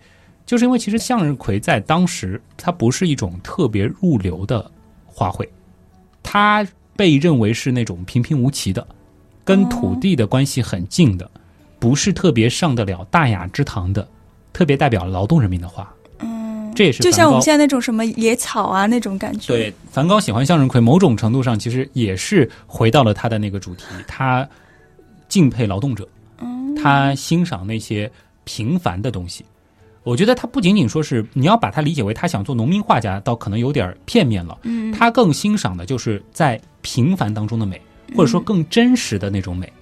[0.46, 4.70] 就是因为其实向日葵在当时它不是一种特别入流的
[5.06, 5.48] 花卉，
[6.24, 8.86] 它被认为是那种平平无奇的，
[9.46, 11.30] 跟土地的关系很近的，
[11.80, 14.08] 不是特别上得了大雅之堂的，
[14.52, 15.88] 特别代表劳动人民的花。
[16.78, 19.54] 嗯，这也是就像我们现在那种什么野草啊那种感觉。
[19.54, 24.48] 对，梵高喜欢向日葵，某种程度上其实也是回到了他的那个主题，他
[25.28, 26.08] 敬佩劳动者。
[26.80, 28.10] 他欣赏那些
[28.44, 29.44] 平凡的东西，
[30.04, 34.60] 我觉得他不仅仅说是你要把它理解为他想做农民画家，倒可能有点片面了。
[34.62, 37.82] 嗯，他更欣赏的就是在平凡当中的美，
[38.16, 39.74] 或者说更真实的那种美。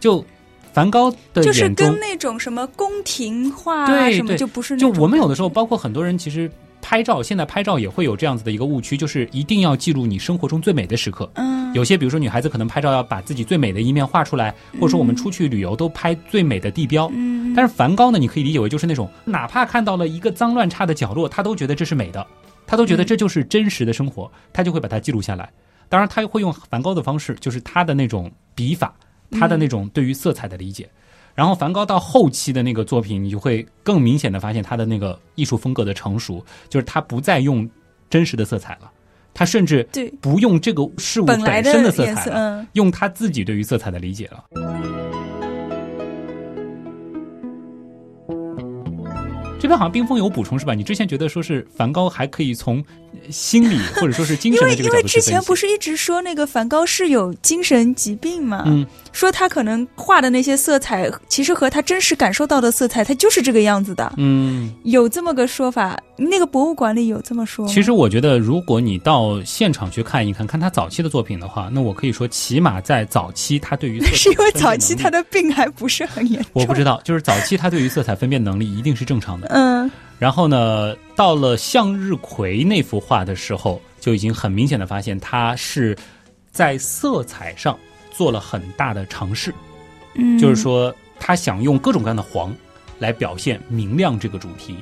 [0.00, 0.24] 就
[0.72, 4.76] 梵高的就是跟那种什么宫廷画啊什么就不是。
[4.76, 6.50] 就我们有的时候，包括很多人其实。
[6.80, 11.28] 拍照现在拍照也会有这样子的一个误区，就是一定要记录你生活中最美的时刻。
[11.34, 17.10] 嗯，有些比如说女孩子可能拍照要把自己最美的一面画出来，或者说我们出去旅游都拍最美的地标。
[17.12, 22.24] 嗯，但是梵高呢，你可以理解为就是那种哪怕看到了一个脏乱差的角落，他都觉得这是美的，
[22.64, 25.50] 他都觉得这就是真实的生活，他就会把它记录下来。
[25.88, 28.94] 当然，他会用梵高的方式，就是他的那种笔法，
[29.30, 30.88] 他的那种对于色彩的理解。
[31.34, 37.68] 然后梵高到后期的那个作品，你就会更明显的发现他的那个艺术风格的成熟，就是他不再用
[38.10, 38.90] 真实的色彩了，
[39.32, 39.88] 他甚至
[40.20, 44.44] 不用这个事物本身的色彩了，用他自己对于色彩的理解了。
[49.58, 50.72] 这边好像冰峰有补充是吧？
[50.72, 52.82] 你之前觉得说是梵高还可以从
[53.28, 58.62] 心理或者说是精神的这个角度因为因为之前不是一直说那个梵高是有精神疾病嘛？
[58.66, 64.12] 嗯，说他可能画的那些色彩，其实和他真实感受到的色彩，他就是这个样子的。
[64.16, 67.66] 嗯，有这么个说法，那个博物馆里有这么说。
[67.68, 76.50] 其实我觉得，如果你到现场去看一看，看他早期的作品的话，那我可以说，起码在早期他对于 是因为早期他的病还不是很严重。
[76.54, 79.46] 我不知道，就是早期他对于色彩分辨能力一定是正常的。
[79.48, 85.96] 嗯，然后呢，到了向日葵那幅画的时候，就已经很明显的发现，他是
[86.50, 87.78] 在色彩上
[88.10, 89.54] 做了很大的尝试。
[90.14, 92.52] 嗯，就是说，他想用各种各样的黄
[92.98, 94.76] 来表现明亮这个主题。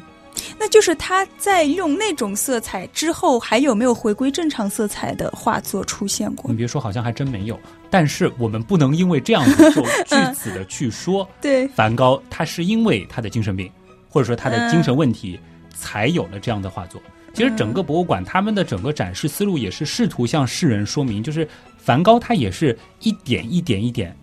[0.59, 6.51] 那就是他在用那种色彩之后，还有没有回归正常色彩的画作出现过？
[6.51, 7.59] 你别说，好像还真没有。
[7.91, 13.71] 但是我们不能因为这样子就 据此的去说，对梵高他是因为他的精神病。
[14.09, 15.39] 或者说他的精神问题，
[15.75, 16.99] 才有了这样的画作。
[17.35, 21.47] 其实整个博物馆他们的整个展示思路也是试图向世人说明，就是
[21.77, 24.17] 梵高他也是一点一点一点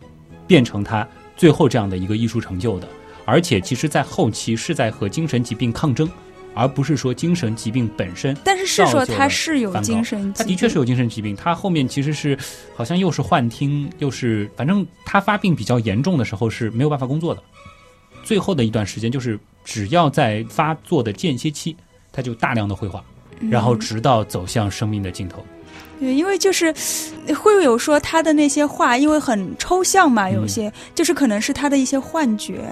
[0.47, 2.87] 变成他最后这样的一个艺术成就的。
[3.25, 6.09] 而且其实，在后期是在和精神疾病抗争，
[6.53, 8.35] 而不是说精神疾病本身。
[8.43, 11.35] 但是是说他是有精神，他的确是有精神疾病。
[11.35, 12.37] 他后面其实是
[12.75, 17.41] 好像又是幻听，又是反正他发病比较严重的时候是没有办法工作的。
[18.23, 19.39] 最后的一段时间就是。
[19.65, 21.73] 只要在发作的间歇期，
[22.11, 23.01] 他就大量的绘画，
[23.49, 25.41] 然后直到走向生命的尽头。
[26.01, 26.69] 对，因为就是
[27.41, 32.69] 会有说他的那些画，因为很抽象嘛，有些就是可能是他的一些幻觉。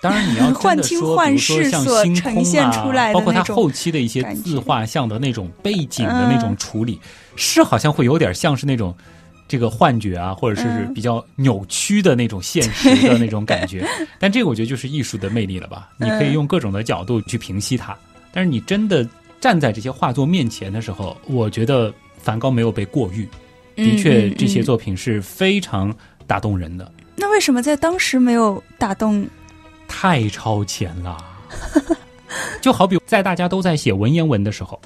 [0.00, 7.00] 当然，你要幻听幻视所呈现出来的，包括他后期的一些自画像的那种背景的那种处理，
[7.36, 8.94] 是好像会有点像是那种。
[9.50, 13.82] 这个幻觉啊，或者是比较扭曲的那种现实的那种感觉，
[14.20, 15.88] 但这个我觉得就是艺术的魅力了吧？
[15.96, 17.96] 你可以用各种的角度去平息它，
[18.30, 19.08] 但是你真的
[19.40, 23.26] 站在这些画作面前的时候，我觉得梵高没有被过誉，
[23.74, 25.90] 的确这些作品是非常
[26.26, 26.92] 打动人的。
[27.16, 29.26] 那为什么在当时没有打动？
[29.88, 31.16] 太超前了，
[32.62, 34.80] 就好比在大家都在写文言文的时候，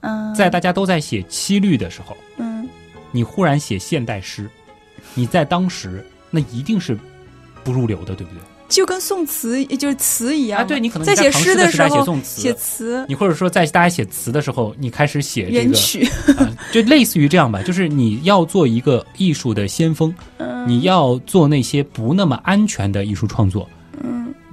[0.00, 2.66] 嗯，在大家都在写七律的时候，嗯。
[3.10, 4.50] 你忽然写现代诗，
[5.14, 6.98] 你在当时那一定是
[7.62, 8.40] 不入流的，对不对？
[8.68, 10.64] 就跟宋词，也就是词一样啊。
[10.64, 16.04] 对你可能在写诗的时候写写词，你或者说在大家写词的时候，你开始写元曲，
[16.72, 17.62] 就类似于这样吧。
[17.62, 20.12] 就是你要做一个艺术的先锋，
[20.66, 23.73] 你要做那些不那么安全的艺术创作，嗯，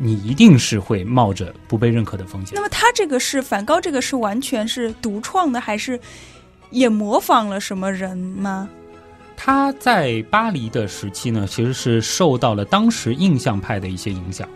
[0.01, 2.55] 你一定是会冒着不被认可的风险。
[2.55, 5.99] 那么他这个是梵高，这个是完全是独创的，还是？
[6.71, 8.69] 也模仿了什么人吗？
[9.35, 14.47] 他在巴黎的时期呢，其实是受到了当时印象派的一些影响。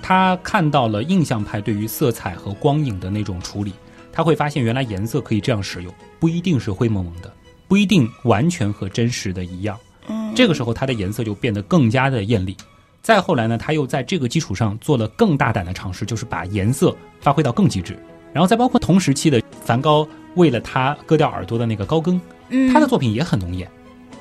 [0.00, 3.72] 他看到了印象派对于色彩和光影的那种处理，
[4.12, 7.32] 他会发现原来颜色可以这样使用，不一定是灰蒙蒙的，
[7.66, 9.76] 不一定完全和真实的一样。
[10.06, 12.56] 嗯，这个时候，它的颜色就变得更加的艳丽。
[13.02, 17.98] 再后来呢，他又在这个基础上做了更大胆的尝试，就是把颜色发挥到更极致。
[18.32, 23.68] 然后再包括同时期的梵高，为了他割掉耳朵的那个高更，嗯，他的作品也很浓艳。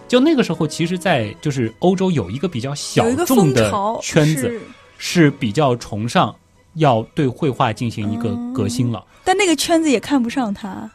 [0.07, 4.61] 就那个时候，其实，在就是欧洲有一个比较小众的圈子，是
[4.97, 6.35] 是比较崇尚
[6.73, 9.05] 要对绘画进行一个革新了。
[9.23, 10.89] 但那个圈子也看不上他。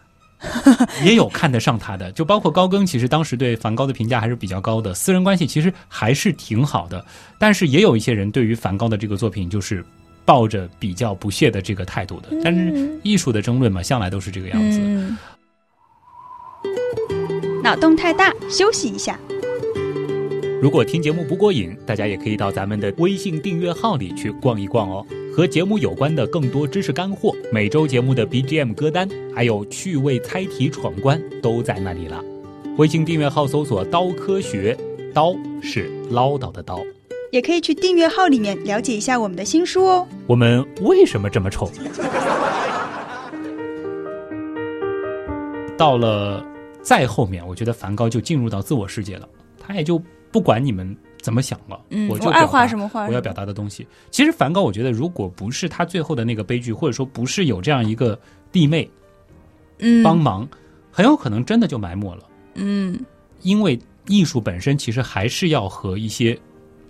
[1.05, 7.05] 也有看得上他的，就包括高更，其实当时对梵高的评价还是比较高的，私人关系其实还是挺好的。
[7.39, 9.85] 但是也有一些人对于梵高的这个作品就是
[10.25, 12.29] 抱着比较不屑的这个态度的。
[12.43, 14.79] 但是艺术的争论嘛，向来都是这个样子。
[14.83, 15.17] 嗯，
[17.63, 19.19] 脑洞太大，休息一下。
[20.63, 25.07] 如果听节目不过瘾，大家也可以到咱们的微信订阅号里去逛一逛哦。
[25.37, 32.25] 和节目有关的更多知识干货，每周节目的 BGM 歌单，还有趣味猜题闯关，都在那里了。
[32.79, 34.75] 微信订阅号搜索“刀科学”，
[35.13, 36.81] 刀是唠叨的刀。
[37.33, 40.09] 也可以去订阅号里面了解一下我们的新书哦。
[40.27, 41.71] 我们为什么这么丑？
[45.77, 46.43] 到了
[46.81, 49.29] 再后面，我觉得梵高就进入到自我世界了，
[49.61, 50.01] 他也就
[50.33, 53.85] 不管你们怎么想了，嗯我就爱画什么画我要表达的东西。
[54.13, 58.17] 其实梵高，我觉得如果不是他最后的那个悲剧，或者说不是有这样一个
[58.53, 58.89] 弟妹
[59.79, 60.49] 嗯，帮忙，
[60.93, 62.23] 很有可能真的就埋没了。
[62.55, 62.97] 嗯
[63.43, 66.39] 因为艺术本身其实还是要和一些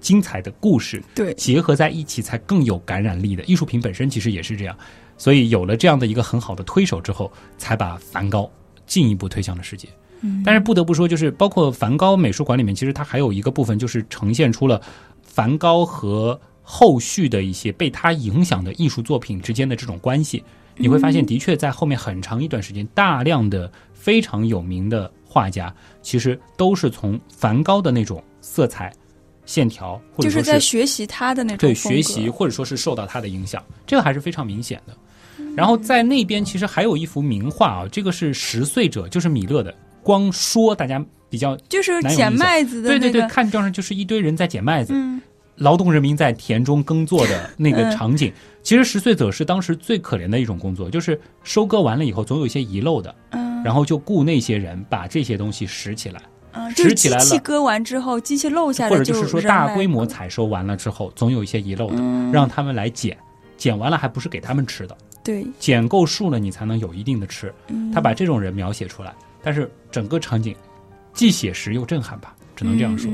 [0.01, 3.43] 精彩的故事对结合在一起，才更有感染力的。
[3.45, 4.77] 艺术品本身其实也是这样，
[5.17, 8.51] 所以有了这样的一个很好的推手之后，才把梵高
[8.85, 9.89] 进一步推向了世界。
[10.21, 14.81] 嗯但是不得不说，就是包括梵高美术馆里面，其实它还有一个部分，就是呈现出了
[15.23, 20.43] 梵高和后续的一些被他影响的艺术作品之间的这种关系。
[20.77, 28.93] 你会发现，的确在后面很长一段时间，大量的非常有名的画家，其实都是从梵高的那种色彩、
[29.47, 34.95] 线条，或者是在学习他的那种对学习，或者说是受到他的影响，这个还是非常明显的。
[35.55, 39.75] 然后在那边其实还有一幅名画啊，这个是《十岁者》，就是米勒的。
[40.07, 45.21] 光说大家比较就是捡麦子的那个，对对对，看就是一堆人在捡麦子，嗯。
[45.57, 47.91] 劳动人民在田中耕作的那个 嗯。
[47.97, 48.33] 场景。
[48.63, 56.21] 其实拾穗者是当时最可怜的一种工作，就是收割完了以后总有一些遗漏的，嗯，然后就雇那些人把这些东西拾起来，
[56.53, 57.25] 嗯，拾起来了。
[57.25, 62.31] 机器割完之后，机器漏下来或者就是说大规模采收完了之后，总有一些遗漏的，嗯。
[62.31, 63.17] 让他们来捡，
[63.57, 67.51] 捡完了还不是给他们吃的，对，捡够数了你才能有一定的吃。
[67.69, 69.15] 嗯他把这种人描写出来，
[69.47, 70.57] 但是整个场景
[71.15, 73.09] 既写实又震撼吧，只能这样说。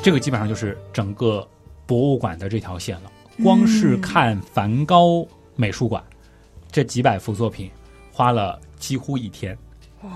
[0.00, 1.44] 这个基本上就是整个
[1.86, 3.10] 博物馆的这条线了。
[3.42, 6.00] 光是看梵高美术馆、
[6.70, 7.68] 这几百幅作品，
[8.12, 9.58] 花了几乎一天。
[10.02, 10.10] 哇、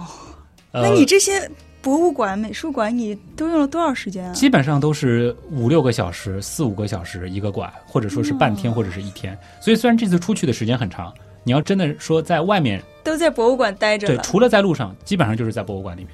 [0.71, 4.33] 那你这些博物馆、美术馆，你都用了多少时间啊？
[4.33, 9.39] 基本上都是五六个小时、四五个小时一个馆，或者说是半天或者是一天。
[9.61, 11.13] 所以虽然这次出去的时间很长，
[11.45, 16.11] 你要真的说在外面，都在博物馆待着对，除了在路上，基本上就是在博物馆里面。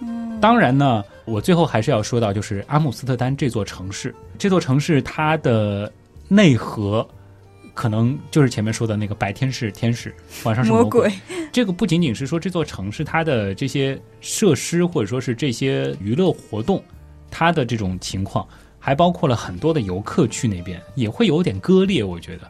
[0.00, 5.90] 嗯，当然呢，我最后还是要说到，就是阿姆斯特丹这座城市，这座城市它的
[6.28, 7.06] 内核，
[7.76, 10.12] 可能就是前面说的那个白天是天使，
[10.44, 11.02] 晚上是魔鬼。
[11.02, 11.12] 鬼，
[11.52, 16.82] 这个不仅仅是说这座城市它的这些设施，或者说是这些娱乐活动，
[17.30, 22.02] 它的这种情况，还包括了很多的游客去那边，也会有点割裂。
[22.02, 22.48] 我觉得，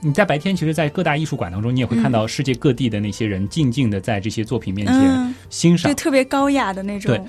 [0.00, 5.94] 你在白天，其实，在各大艺术馆当中，你也会看到世界各地的那些人静静的在这些作品面前嗯，欣赏就。
[5.94, 7.14] 特别高雅的那种。
[7.14, 7.22] 对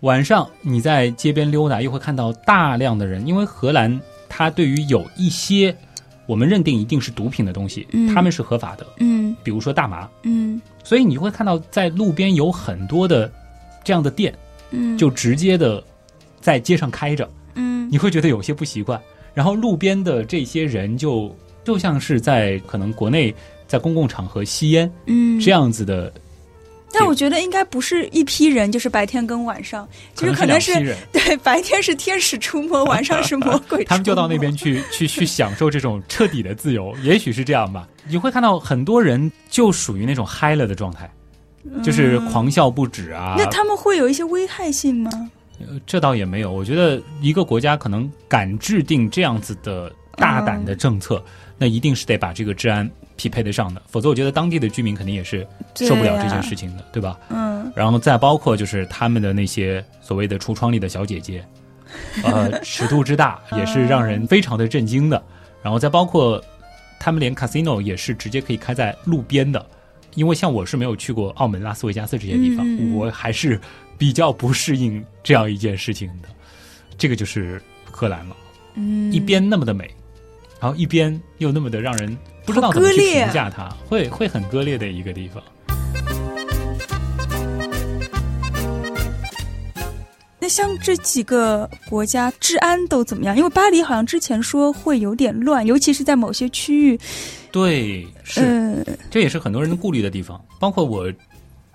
[0.00, 5.74] 晚上你在街边溜达，又会看到大量的人，因为荷兰它对于有一些
[6.28, 8.14] 我们认定一定是毒品的东西，嗯。
[8.14, 9.34] 他们是合法的，嗯。
[9.42, 10.60] 比如说大麻，嗯。
[10.84, 13.32] 所以你会看到在路边有很多的
[13.82, 14.36] 这样的店，
[14.70, 15.82] 嗯，就直接的
[16.38, 17.88] 在街上开着，嗯。
[17.90, 19.00] 你会觉得有些不习惯。
[19.32, 23.34] 然后路边的这些人就就像是在可能国内
[23.66, 25.40] 在公共场合吸烟嗯。
[25.40, 25.50] 这。
[25.50, 26.12] 样子的，
[26.92, 30.72] 但我觉得应该不是一批人，就是白天跟晚上，就是可能是。
[31.12, 33.84] 对，白天是天使出没， 晚上是魔鬼出没。
[33.90, 37.86] 他们就到那边去去去享受这种彻底的自由，也许是这样吧。
[38.08, 41.10] 你会看到很多人就属于那种嗨了的状态，
[41.82, 43.34] 就是狂笑不止啊。
[43.36, 45.10] 那他们会有一些危害性吗？
[45.60, 51.22] 呃这倒也没有，我觉得一个国家可能敢制定这样子的大胆的政策，
[51.58, 52.88] 那一定是得把这个治安
[53.18, 57.18] 匹配得上的，否则我觉得当地的居民肯定也是受不了这件事情的，对吧？
[57.28, 61.44] 嗯然后再包括就是他们的那些所谓的橱窗里的小姐姐，
[62.24, 65.22] 呃，尺度之大也是让人非常的震惊的。
[65.62, 66.42] 然后再包括
[66.98, 69.64] 他们连 casino 也是直接可以开在路边的，
[70.14, 73.60] 因为像我是没有去过澳门、拉斯维加斯这些地方，我还是
[73.98, 76.28] 比较不适应这样一件事情的。
[76.96, 78.36] 这个就是荷兰了，
[78.74, 79.88] 嗯，一边那么的美，
[80.60, 85.42] 然后一边又那么的让人不知道怎么去评价它，会会很割裂的一个地方。
[90.40, 93.36] 那像这几个国家治安都怎么样？
[93.36, 96.98] 因为巴黎好像之前说会有点乱，尤其是在某些区域。
[97.52, 100.42] 对，是，这也是很多人顾虑的地方。
[100.58, 101.12] 包括我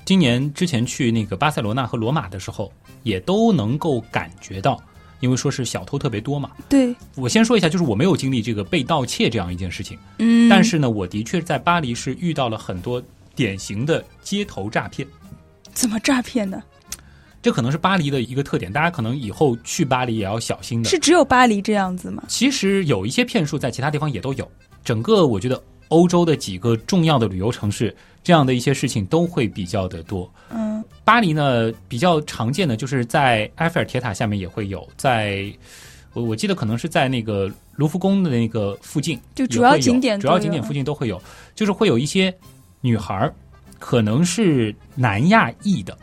[0.05, 2.71] 今年之前去那个巴塞罗那和罗马的时候，
[3.03, 4.81] 也都能够感觉到，
[5.23, 6.51] 因为说是小偷特别多嘛。
[6.67, 9.97] 对，我先说一下，就是我没有经历这个被盗窃这样一件事情。
[10.17, 13.01] 嗯，但是呢，我的确在巴黎是遇到了很多
[13.33, 15.07] 典型的街头诈骗。
[15.73, 16.61] 怎么诈骗呢？
[17.41, 20.89] 这可能是巴黎的一个特点，大家可能以后去巴黎也要小心的。
[20.89, 22.21] 是只有巴黎这样子吗？
[22.27, 24.51] 其实有一些骗术在其他地方也都有。
[24.83, 30.31] 整个我觉得欧洲的几个重要的旅游城市，这样的一些事情都会比较的多。
[30.49, 35.45] 嗯，巴黎呢比较常见的就是在埃菲尔铁塔下面也会有，在
[36.13, 41.21] 我我记得可能是在那个卢浮宫的那个附近，就主要景点主要景点附近都会有，
[41.53, 42.33] 就是会有一些
[42.81, 43.33] 女孩儿，
[43.79, 45.97] 可能是南亚裔的。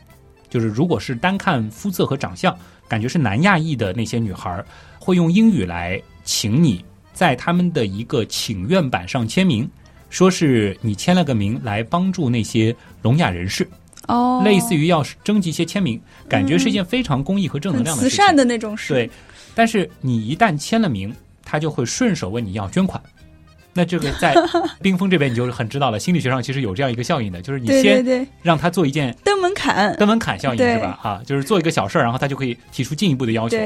[0.48, 2.52] 就是如果是单看肤色和长相，
[2.88, 4.66] 感觉是南亚裔的那些女孩儿，
[4.98, 9.70] 会用英语来请你在他们的一个请愿板上签名，
[10.10, 13.66] 说是你签了个名来帮助那些聋哑人士，
[14.08, 18.92] 哦，类似于要征集一些签名，感觉是一件非常公益和正能量的慈善的那种事。
[18.92, 19.10] 对，
[19.54, 23.00] 但是你一旦签了名，他就会顺手问你要捐款。
[23.72, 24.34] 那这个在
[24.82, 25.98] 冰封这边，你就很知道了。
[26.00, 30.98] 心理学上其实有这样一个效应的，就是你先 让他做一件登门槛，登门槛效应是吧？
[31.00, 33.56] 哈，就是做一个小事儿，然后他就可以提出进一步的要求。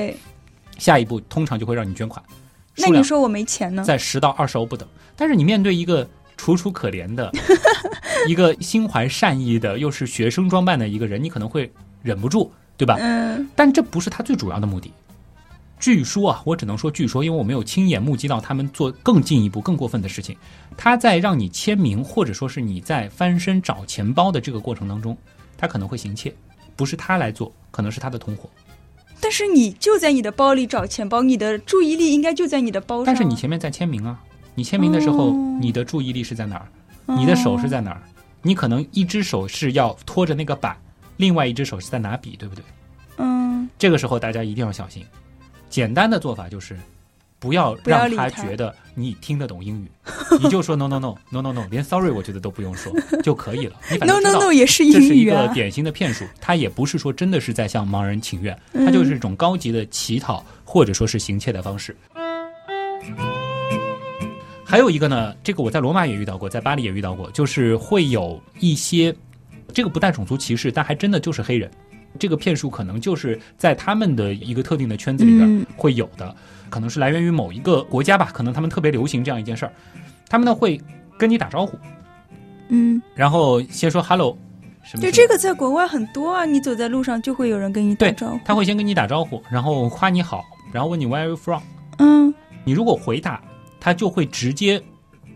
[0.76, 2.22] 下一步通常就会让你捐款。
[2.76, 3.82] 那你说我没钱呢？
[3.82, 4.86] 在十到二十欧不等。
[5.16, 7.30] 但是你面对一个楚楚可怜的、
[8.28, 12.96] 一个心怀善意的，又是学生装扮的一个人，你可能会忍不住，对吧？
[13.00, 13.48] 嗯。
[13.56, 14.92] 但这不是他最主要的目的。
[15.80, 20.34] 据说啊，我只能说据说，因为我没有亲眼目击到他们做更进一步、更过分的事情。
[20.76, 25.16] 他在让你签名，或者说是你在翻身找钱包的这个过程当中，
[25.58, 26.34] 他可能会行窃，
[26.74, 28.48] 不是他来做，可能是他的同伙。
[29.20, 33.04] 但是你就在你的包里找钱包，你的注意力应该就在你的包上。
[33.04, 34.18] 但是你前面在签名啊，
[34.54, 36.68] 你签名的时候，你的注意力是在哪儿？
[37.16, 38.02] 你的手是在哪儿？
[38.42, 40.76] 你可能一只手是要拖着那个板，
[41.16, 42.64] 另外一只手是在拿笔，对不对？
[43.18, 43.68] 嗯。
[43.78, 45.04] 这个时候大家一定要小心。
[45.68, 46.78] 简单的做法就是，
[47.40, 49.90] 不要让他觉得你听得懂英语，
[50.40, 53.76] 你就说 no no no no no no，连 sorry 我觉得都不用说就可以了。
[54.00, 61.96] no no no 也是英语这是一个典型的骗术，他也不是说真的是在向盲人请愿，他就是一种高级的乞讨或者说是行窃的方式。
[64.74, 69.14] 还有一个呢，这个我在罗马也遇到过，在巴黎也遇到过，就是会有一些，
[69.72, 71.70] 这个不带种族歧视，但还真的就是黑人。
[72.18, 76.34] 这个骗术可能就是在他们的一个特定的圈子里边会有的，
[76.70, 79.72] 可能是来源于某一个国家吧，可能他们特别流行这样一件事儿。
[80.28, 80.80] 他们呢会
[81.16, 81.78] 跟你打招呼，
[82.66, 84.36] 嗯，然后先说 hello，
[84.82, 85.02] 什么？
[85.02, 88.40] 对，这个在国外很多啊，你走在路上就会有人跟你打招呼。
[88.44, 91.62] 他会先跟你打招呼，然后夸你好，然后问你 Where are you from？
[91.98, 92.34] 嗯，
[92.64, 93.40] 你如果回答，
[93.84, 94.82] 他就会直接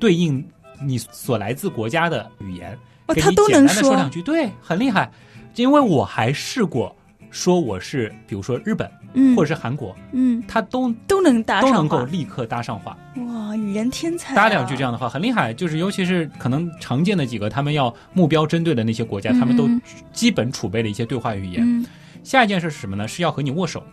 [0.00, 0.42] 对应
[0.82, 5.10] 你所来自国家的语言，给你简单的说两句，对，很厉害。
[5.54, 6.96] 因为我还试过
[7.30, 12.96] 说我是，比如说日本，嗯，或者是韩国，嗯，他都都能搭都能够立刻搭上话。
[13.16, 14.34] 哇，语言天才！
[14.34, 19.68] 搭两句这样的话很厉害，就是尤其是可能常见的几个他们要目标针对的那些国家，他们都
[20.10, 21.86] 基本储备了一些对话语言。
[22.24, 23.06] 下一件事是什么呢？
[23.06, 23.84] 是要和你握手。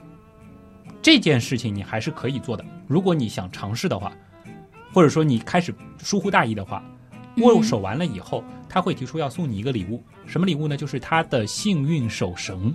[1.01, 4.13] 这件事情你还是可以做的，如果你想尝试的话，
[4.95, 6.81] 或者说你开始疏忽大意的话。
[7.39, 10.77] 握手完了以后，他会提出要送你一个礼物，什么礼物呢？
[10.77, 12.73] 就是他的幸运手绳。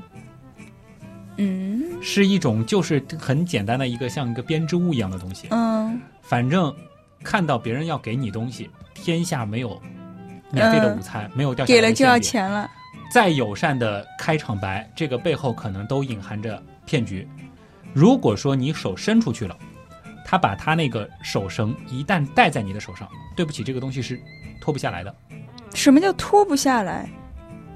[1.39, 5.49] 嗯，是一种就是很简单的一个像一个编织物一样的东西。
[5.51, 6.71] 嗯，反正
[7.25, 9.81] 看到别人要给你东西，天下没有
[10.53, 12.71] 免费的午餐，没有掉下给了就要钱了。
[13.11, 17.27] 再友善的开场白，这个背后可能都隐含着骗局。
[17.95, 19.57] 如果说你手伸出去了，
[20.25, 24.21] 他把他那个手绳一旦戴在你的手上，对不起，这个东西是。
[24.62, 25.14] 脱不下来的，
[25.73, 27.09] 什么叫脱不下来？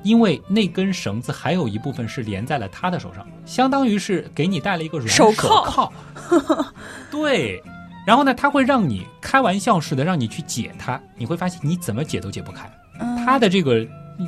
[0.02, 5.90] 因为那根绳子还有一部分是连在了他的手上，相当于是给你戴了一个软手铐。
[7.10, 7.62] 对，
[8.06, 12.70] 然后呢，他会让你开玩笑似的让你去解它，你会发现你怎么解都解不开。
[13.24, 13.82] 他的这个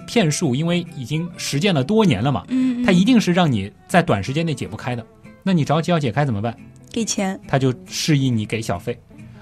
[0.06, 2.42] 骗术，因为已经实践了多年了嘛，
[2.86, 5.04] 他一定是让你在短时间内解不开的。
[5.42, 6.56] 那你着急要解开怎么办？
[6.96, 8.98] 给钱，他就示意你给小费，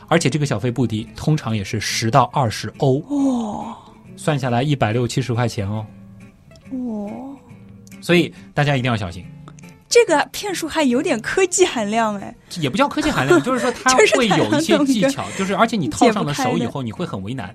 [0.09, 3.01] 而且这个小费不低，通常也是十到二十欧。
[3.09, 3.77] 哦
[4.17, 5.87] 算下来一百六七十块钱哦。
[6.73, 7.37] 哦，
[8.01, 9.25] 所以大家一定要小心。
[9.89, 12.35] 这个骗术还有点科技含量哎。
[12.61, 17.55] 也不叫科技含量， 就是说它会有一些技巧，就是而且你套上了手以后，你会很为难。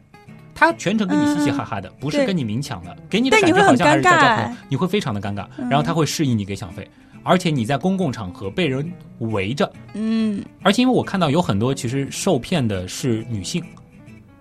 [0.55, 5.45] 他全程跟你嘻嘻哈哈的，不是跟你明抢的，给你的感觉好像还是在交朋友哎，你会非常的尴尬。
[5.57, 6.89] 嗯然后他会示意你给小费，
[7.23, 13.63] 而且你在公共场合被人围着，嗯，而且因为我看到有很多其实受骗的是女性，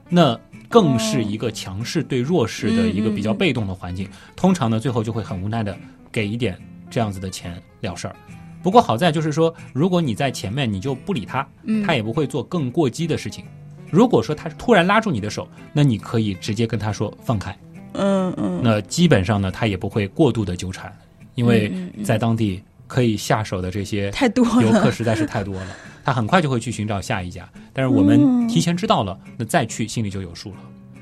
[0.09, 4.09] 那更是一个强势对弱势的一个比较被动的环境。
[4.37, 5.76] 通常呢，最后就会很无奈的
[6.12, 6.59] 给一点
[6.91, 8.14] 这样子的钱了事儿。
[8.62, 13.45] 不过好在就是说，如果你在前面，你就不理他，嗯他也不会做更过激的事情。
[13.91, 17.57] 如果说他突然拉住你的手，那你可以直接跟他说放开。
[17.95, 20.93] 嗯嗯，那基本上呢，他也不会过度的纠缠，
[21.37, 21.72] 因为
[22.05, 25.66] 在当地可以下手的这些太多了游客实在是太多了，
[26.03, 27.49] 他很快就会去寻找下一家。
[27.72, 30.57] 但是我们嗯提前知道了，那再去心里就有数了。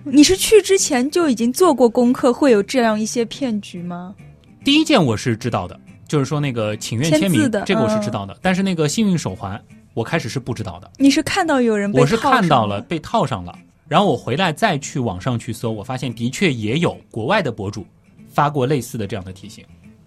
[0.05, 4.15] 你是去之前就已经做过功课，会有这样一些骗局吗？
[4.63, 8.37] 第一件我是知道的，就是说那个请愿签名这个我是嗯知道的。
[8.43, 9.61] 但是那个幸运手环，
[9.95, 10.91] 我开始是不知道的。
[10.99, 13.57] 你是看到有人被我是套看到上了被套上了，
[13.89, 17.87] 然后我回来再去网上去搜，我发现的确也有国外的博主
[18.29, 19.65] 发过类似的这样的提醒。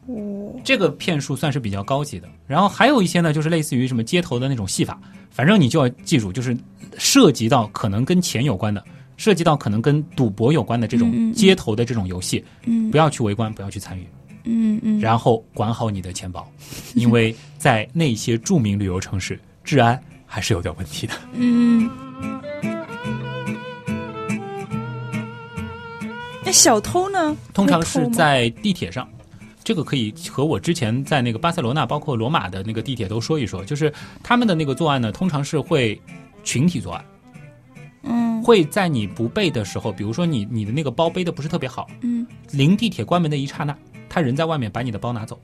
[0.09, 4.99] 哦，这个骗术算是比较高级的，然后还有一些呢，就是类似于什么街头的那种戏法，
[5.29, 6.57] 反正你就要记住，就是
[6.97, 8.83] 涉及到可能跟钱有关的，
[9.17, 14.07] 涉及到可能跟赌博有关的这种街头的这种游戏，嗯不要去围观，不要去参与，
[14.45, 16.49] 嗯嗯，然后管好你的钱包，
[16.95, 21.13] 因为在那些著名旅游城市，治安还是有点问题的。
[21.33, 21.87] 嗯。
[26.43, 27.37] 那小偷呢？
[27.53, 29.07] 通常是在地铁上。
[29.69, 33.93] 这个可以和我之前在那个巴塞罗那，包括罗马的那个地铁都说一说，就是
[34.23, 36.01] 他们的那个作案呢，通常是会
[36.43, 37.05] 群体作案，
[38.01, 43.77] 嗯会在你不备的时候，比如说你你的那个包背的不是特别好，嗯临地铁关门的一刹那，
[44.09, 45.39] 他人在外面把你的包拿走，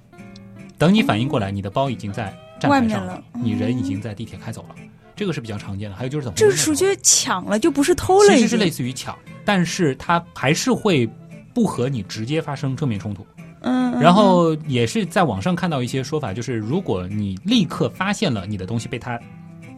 [0.76, 4.76] 等你反应过来，你的包已经在站台上了你人已经在地铁开走了，
[5.16, 5.96] 这个是比较常见的。
[5.96, 8.34] 还有就是怎么这属于抢了，就不是偷了。
[8.34, 9.16] 其实是类似于抢，
[9.46, 11.08] 但是他还是会
[11.54, 13.24] 不和你直接发生正面冲突。
[13.66, 19.20] 嗯，嗯然后也是在网上看到一些说法，就是如果你立刻发现了你的东西被他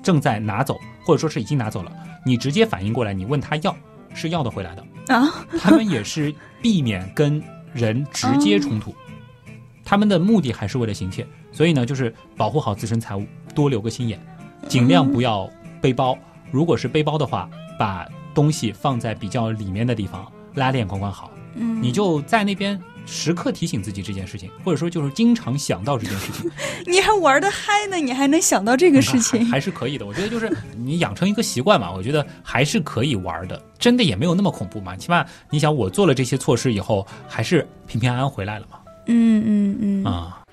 [0.04, 1.92] 正在拿走，或者说是已经拿走了，
[2.26, 3.76] 你直接反应过来，你问他要，
[4.14, 4.84] 是要得回来的。
[4.84, 7.42] 嗯啊，他们也是避免跟
[7.74, 8.94] 人直接冲突，
[9.84, 13.26] 他们的目的还是为了行窃，所以呢，就是保护好自身财物，
[13.56, 14.20] 多留个心眼，
[14.68, 16.18] 尽量不要背包。
[16.52, 21.32] 如果是背包的话，把东西放在比较里面的地方，拉链管管好。
[21.56, 22.78] 嗯，你就在那边
[23.08, 26.52] 时刻提醒自己这件事情，或者说就是经常想到这件事情，
[26.86, 29.52] 你还玩的嗨呢，你还能想到这个事情还。
[29.54, 30.06] 还是可以的。
[30.06, 34.96] 我觉得就是你养成一个习惯嘛，我觉得还是可以玩的，真的也没有那么恐怖嘛。
[34.96, 38.78] 起码你想，我做了这些措施以后，还是平平安安回来了嘛。
[39.08, 40.44] 嗯嗯嗯，啊。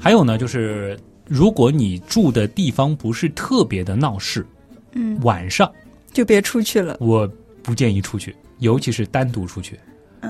[0.00, 4.44] 还有呢，就是如果你住的地方不是特别的闹市，
[4.92, 5.70] 嗯，晚上
[6.12, 6.96] 就别出去了。
[6.98, 7.30] 我
[7.62, 9.78] 不建议出去，尤其是单独出去，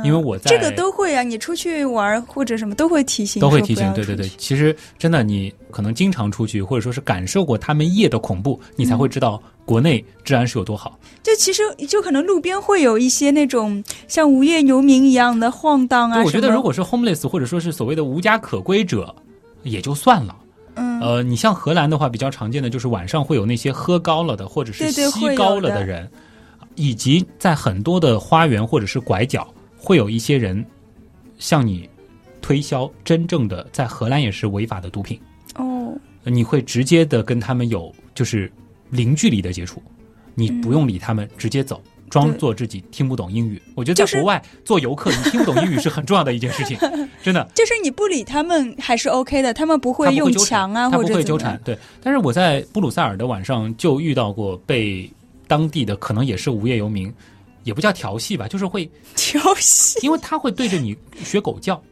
[0.04, 3.92] 因为我在嗯这个都会啊，你出去玩或者什么都会提醒，都会提醒。
[3.94, 10.98] 对对对其实真的，你可能经常出去，或者说是感受过他们夜的恐怖，你才会知道国内治安是有多好。
[11.22, 19.14] 就其实就可能路边会有一些那种像无业游民一样的晃荡啊，我觉得如果是 homeless 或者说是所谓的无家可归者，
[19.62, 20.36] 也就算了。
[20.76, 26.08] 嗯呃，你像荷兰的话，比较常见的就是晚上会有那些喝高了的，或者是吸高了的人，
[26.74, 29.46] 以及在很多的花园或者是拐角，
[29.76, 30.64] 会有一些人
[31.38, 31.88] 向你
[32.40, 35.20] 推销真正的在荷兰也是违法的毒品，
[35.56, 35.92] 哦，
[36.24, 38.50] 你会直接的跟他们有就是
[38.90, 39.82] 零距离的接触，
[40.34, 41.82] 你不用理他们，直接走。
[42.08, 46.76] 装作自己听不懂英语，我觉得在国外做游客，你听不懂英语是很重要的一件事情，
[47.22, 47.48] 真的。
[47.54, 51.60] 就是你不理他们还是 OK 的，他们不会用他不会纠强啊，他不或者怎么样会纠缠。
[51.64, 55.08] 对，但是我在布鲁塞尔的晚上就遇到过被
[55.50, 57.12] 当地的可能也是无业游民，
[57.64, 59.98] 也不叫调戏吧，就是会，调戏。
[60.06, 61.82] 因为他会对着你学狗叫。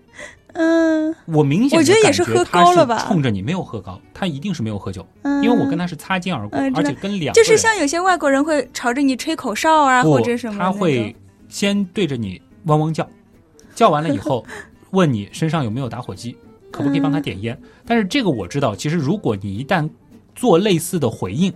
[0.54, 11.14] 嗯我明显我觉得也是喝高了吧冲着你没有喝高，他一定是没有喝酒，嗯，因为我跟他是擦肩而过，嗯而且跟两个就是像有些外国人会朝着你吹口哨啊，或者什么，他会
[11.48, 13.08] 先对着你汪汪叫，
[13.74, 14.44] 叫完了以后
[14.92, 16.36] 问你身上有没有打火机，
[16.70, 17.58] 可不可以帮他点烟。
[17.86, 19.88] 但是这个我知道，其实如果你一旦
[20.34, 21.54] 做类似的回应，嗯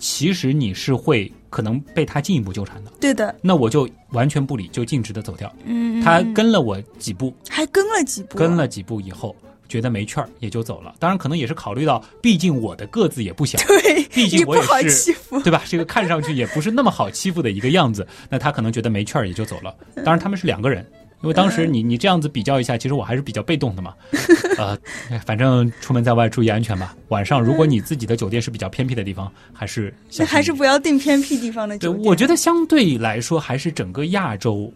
[0.00, 2.90] 其实你是会可能被他进一步纠缠的。
[3.00, 5.54] 对的，那我就完全不理，就径直的走掉。
[5.64, 9.36] 嗯，他跟了我几步，还跟了几步，跟了几步以后。
[9.68, 10.96] 觉得没趣儿，也就走了。
[10.98, 15.62] 当然，可能也是考虑到，毕竟我的个子也不小，对，毕竟我也是，对吧？
[15.68, 18.04] 这个看上去也不是那么好欺负的一个样子。
[18.28, 19.72] 那他可能觉得没趣儿，也就走了。
[19.94, 20.84] 当然，他们是两个人，
[21.22, 23.94] 因为当时你你这样子比较一下，其实我还是比较被动的嘛。
[24.58, 24.78] 呃，
[25.24, 26.96] 反正出门在外注意安全吧。
[27.08, 29.92] 晚上如果你自己的酒店是比较偏僻的地方，还是
[30.26, 32.04] 还是不要订偏僻地方的酒店。
[32.04, 34.72] 我觉得相对来说，还是整个亚洲。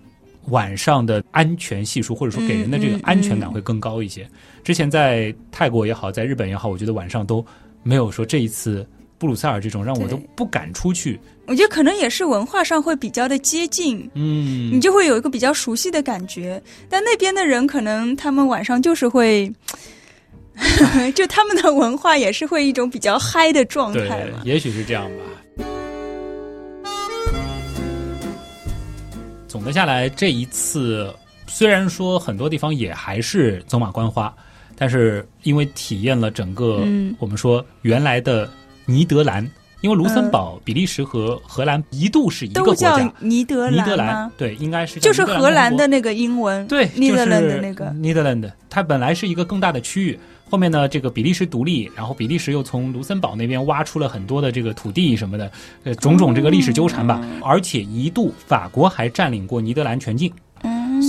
[0.49, 4.29] 晚上的安全系数，或者说给人的这个安全感会更高一些。
[4.63, 7.43] 之前在泰国也好，在日本也好，我觉得晚上都
[7.83, 8.87] 没有说这一次
[9.25, 11.19] 布鲁塞尔这种让我都不敢出去。
[11.47, 16.63] 我觉得可能也是文化上会比较的接近，嗯，你就会有一个比较熟悉的感觉。
[16.91, 19.51] 但那边的人可能他们晚上就是会，
[21.17, 24.43] 就他们的文化也是会一种比较嗨的状态嘛。
[24.45, 25.65] 也许是这样吧。
[29.49, 31.11] 总的下来，这一次
[31.47, 34.35] 虽然说很多地方也还是走马观花，
[34.77, 36.87] 但是因为体验了整个
[37.19, 38.51] 我们说原来的
[38.87, 39.49] 尼德兰，
[39.81, 47.91] 因为卢森堡、比利时和荷兰一度是一个国家，尼德尼德兰对，应该是就是荷兰的那个英文对，尼德兰的那个。
[47.91, 50.19] 尼德兰的，它本来是一个更大的区域。
[50.51, 55.51] 后面呢，这个比利时独立，然后比利时又从卢森堡那边挖出了很多的这个土地什么的，
[55.83, 57.21] 呃，种种这个历史纠缠吧。
[57.43, 60.31] 而且一度法国还占领过尼德兰全境，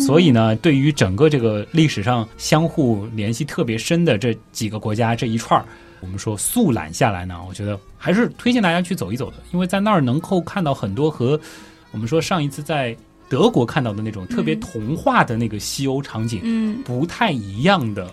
[0.08, 5.66] 所以呢，对于整个这个历史上相互联系特别深的这几个国家这一串儿，
[6.06, 11.40] 我们说速览下来呢，我觉得还是推荐大家去走一走的，因为在那儿能够看到很多和
[11.92, 12.96] 我们说上一次在
[13.28, 18.10] 德国看到的那种特别童话的那个西欧场景，嗯，不太一样的。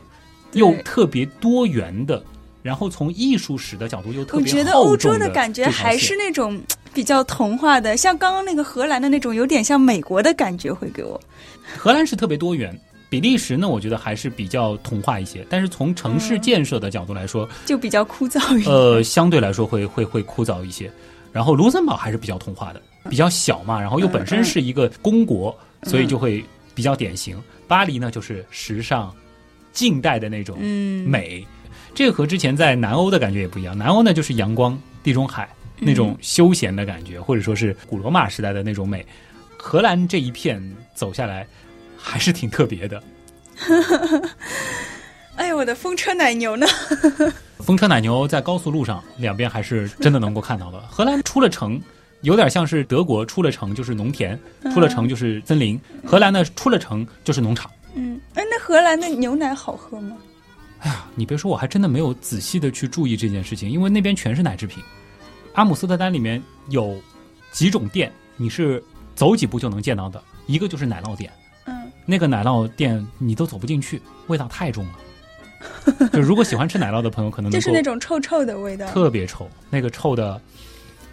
[0.52, 2.22] 又特别多元的，
[2.62, 6.60] 然后从艺术史的角度又特别我觉得欧洲的感觉还是那种
[6.92, 11.18] 比较童话的，像刚刚那个荷兰的那种，有点像美国的感觉会给我。
[11.78, 12.78] 荷兰是特别多元，
[13.12, 15.44] 比利时呢，我觉得还是比较童话一些。
[15.50, 18.70] 但是从城市建设的角度来说，就比较枯燥一些。
[18.70, 20.90] 呃，相对来说会会会枯燥一些。
[21.30, 26.42] 然后卢森堡还是比较童话的，比较小嘛，然后又本身是一个公国，所以就会
[26.74, 27.38] 比较典型。
[27.68, 29.14] 巴黎呢，就是时尚。
[29.72, 30.58] 近代的那种
[31.06, 31.46] 美，
[31.94, 33.76] 这个和之前在南欧的感觉也不一样。
[33.76, 35.48] 南欧呢，就是阳光、地中海
[35.78, 39.04] 那种休闲的感觉，或者说是古罗马时代的那种美。
[39.56, 40.62] 荷兰这一片
[40.94, 41.46] 走下来，
[42.02, 43.02] 还是挺特别的。
[45.36, 46.66] 哎呦，我的风车奶牛呢？
[47.60, 50.80] 风车奶牛在高速路上两边还是真的能够看到的。
[50.90, 51.80] 荷兰出了城，
[52.22, 54.38] 有点像是德国出了城就是农田，
[54.74, 55.80] 出了城就是森林。
[56.04, 57.70] 荷兰呢，出了城就是农场。
[57.94, 60.16] 嗯，哎，那荷兰的牛奶好喝吗？
[60.80, 64.82] 哎呀，你别说，我还真的没有仔细的去注意这件事情，因为那边全是奶制品。
[65.54, 67.00] 阿姆斯特丹里面有
[67.52, 68.82] 几种店，你是
[69.14, 71.32] 走几步就能见到的，一个就是奶酪店。
[72.02, 76.08] 嗯，那个奶酪店你都走不进去，味道太重了。
[76.12, 80.40] 就如果喜欢吃奶酪的朋友，可能就是那种臭臭的味道，特别臭，那个臭的。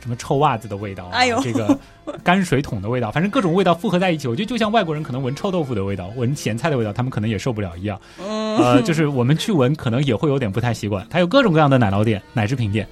[0.01, 1.19] 什么臭袜子的味道啊？
[1.43, 1.77] 这个
[2.23, 7.99] 泔水桶的味道，反正各种味道复合在一起，我觉得就像外国人可能闻臭豆腐的味道、闻咸菜的味道，他们可能也受不了一样。
[8.17, 11.05] 呃，就是我们去闻，可能也会有点不太习惯。
[11.09, 12.87] 它有各种各样的奶酪店、奶制品店，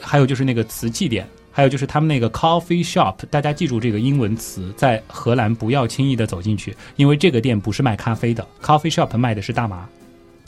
[0.00, 1.24] 还有就是那个瓷器店，
[1.60, 3.16] 还有就是他们那个 coffee shop。
[3.28, 9.86] 大家记住这个英文词，在荷兰不要轻易的走进去，因为这个店不是卖咖啡的，coffee shop 卖的是大麻。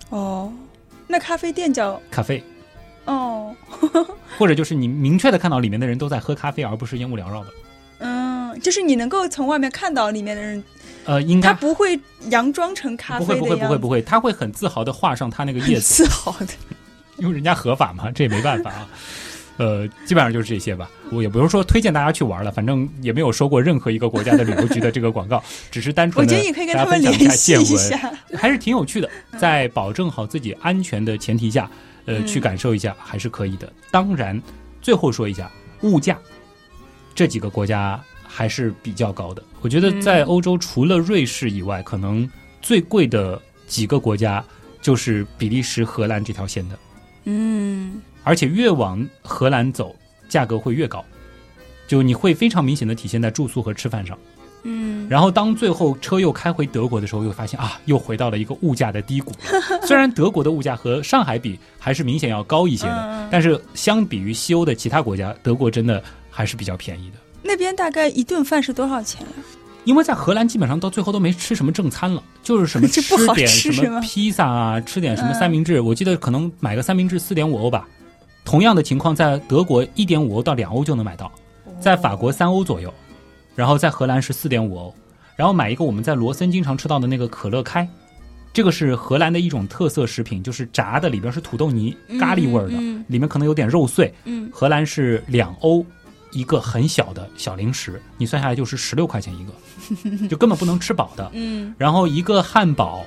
[0.08, 0.50] 哦，
[1.06, 2.42] 那咖啡店叫咖啡。
[3.04, 3.54] 哦，
[4.38, 7.50] 或者就是你明确的看到里面的人都在喝咖啡，而不是烟雾缭绕的。
[7.98, 10.64] 嗯，就是你能够从外面看到里面的人，
[11.04, 12.00] 呃，应该他不会
[12.30, 16.54] 佯装成咖啡不会不会不会不会，他会很自豪的画上他那个叶子，自豪的，
[17.18, 18.88] 因为人家合法嘛，这也没办法啊。
[19.56, 20.90] 呃，基本上就是这些吧。
[21.10, 26.34] 我也不是说推荐大家去玩了，反正也没有收过任何一个国家的旅游局的这个广告， 只是单纯的
[26.66, 29.08] 大家分享一下见闻，还是挺有趣的。
[29.38, 31.70] 在保证好自己安全的前提下。
[32.04, 33.72] 呃，去感受一下还是可以的。
[33.92, 34.42] 当然，
[34.80, 35.48] 最后说一下
[35.82, 36.18] 物价，
[37.14, 39.40] 这几个国家还是比较高的。
[39.60, 42.28] 我觉得在欧洲，除了瑞士以外，可能
[42.60, 44.44] 最贵的几个国家
[44.80, 46.76] 就是比利时、荷兰这条线的。
[47.26, 49.94] 嗯，而且越往荷兰走，
[50.28, 51.04] 价格会越高，
[51.86, 54.18] 就你会非常明显的体现在住宿和吃饭上。
[54.64, 59.32] 嗯，然后当最后车又开回德国的时候，又发现啊，又回到了一个物价的低谷。
[59.82, 66.00] 虽然德国的物价和上海比还是明显要高一些的，但是相比于西欧的其他国家，德国真的
[66.30, 67.16] 还是比较便宜的。
[67.42, 69.32] 那边大概一顿饭是多少钱呀？
[69.82, 73.02] 因为在荷兰基本上到最后都没吃什么正餐了，就是什么 吃
[73.34, 75.80] 点什么披萨啊，吃点什么三明治。
[75.80, 77.88] 我记得可能买个三明治四点五欧吧，
[78.44, 81.30] 同样的情况在德国一点五欧到两欧就能买到，
[81.80, 82.92] 在法国三欧左右，
[83.54, 84.94] 然后在荷兰是四点五欧。
[85.34, 87.88] 然后买一个我们在罗森经常吃到的那个可乐开，
[88.52, 92.76] 这个是荷兰的一种特色食品，就是炸的，里边是土豆泥，咖喱味儿的，
[93.08, 94.12] 里面可能有点肉碎。
[94.24, 95.84] 嗯，荷兰是两欧
[96.32, 101.30] 一个很小的小零食，你算下来就是十六块钱一个， 就根本不能吃饱的。
[101.32, 103.04] 嗯，然后一个汉堡，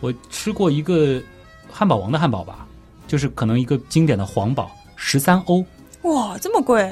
[0.00, 1.22] 我吃过一个
[1.70, 2.66] 汉堡王的汉堡吧，
[3.12, 5.62] 就是可能一个经典的黄堡，十三欧。
[6.00, 6.90] 哇，这么贵！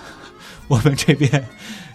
[0.68, 1.30] 我们这边。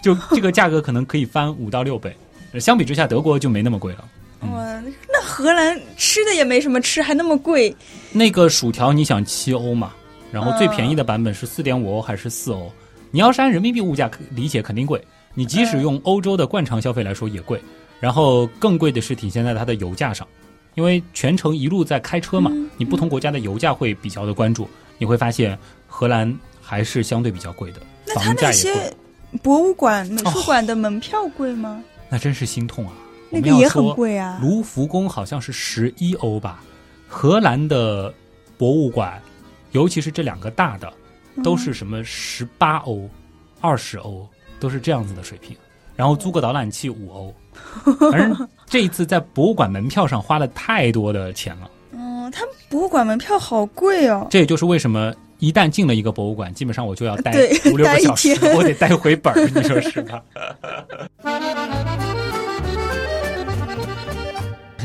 [0.03, 2.15] 就这个价格可能可以翻五到六倍，
[2.59, 4.07] 相比之下，德国就没那么贵了。
[4.51, 4.79] 哇，
[5.11, 7.75] 那荷兰吃的也没什么吃，还那么贵。
[8.11, 9.91] 那个薯条你想七欧嘛？
[10.31, 12.71] 然后最便宜的版本是四点五欧还是四欧？
[13.09, 15.03] 你要是按人民币物价理解，肯定贵。
[15.33, 17.59] 你即使用欧洲的惯常消费来说也贵。
[17.99, 20.27] 然后更贵的是体现在它的油价上，
[20.75, 25.57] 因为全程一路在开车嘛，你不同国家的油价会比较的关注，你会发现
[25.87, 27.81] 荷兰还是相对比较贵的，
[28.13, 28.93] 房价也贵。
[29.41, 31.83] 博物馆、美术馆的门票贵吗？
[32.09, 32.93] 那真是心痛啊！
[33.29, 34.39] 那个也很贵啊。
[34.41, 36.63] 卢浮宫好像是十一欧吧。
[37.07, 38.13] 荷兰的
[38.57, 39.21] 博物馆，
[39.71, 40.93] 尤其是这两个大的，
[41.43, 43.09] 都是什么十八欧、
[43.59, 44.25] 二十欧，
[44.59, 45.55] 都是这样子的水平。
[45.95, 47.33] 然后租个导览器五欧，
[48.11, 51.69] 反正这一次在博物馆门票上花了太多的钱了。
[51.91, 54.27] 嗯，他们博物馆门票好贵哦。
[54.29, 55.13] 这也就是为什么。
[55.39, 57.33] 一旦进了一个博物馆，基本上我就要待
[57.65, 60.23] 五六个小时，我得带回本儿，你说是吧？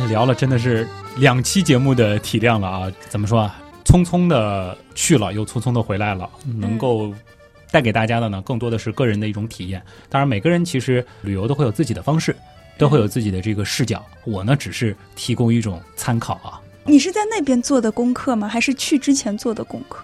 [0.09, 2.93] 聊了真的是两期节目的体量了啊！
[3.09, 3.63] 怎么说啊？
[3.85, 7.15] 匆匆的去了，又匆匆的回来了，能够
[7.71, 9.81] 带给大家的呢，更多的是个人的一种体验。
[10.09, 12.35] 当然，每个人其实旅游都会有自己的方式，
[12.81, 14.03] 都会有自己的这个视角。
[14.25, 16.59] 我呢，只是提供一种参考啊。
[16.83, 18.49] 你是在那边做的功课吗？
[18.49, 20.03] 还是去之前做的功课？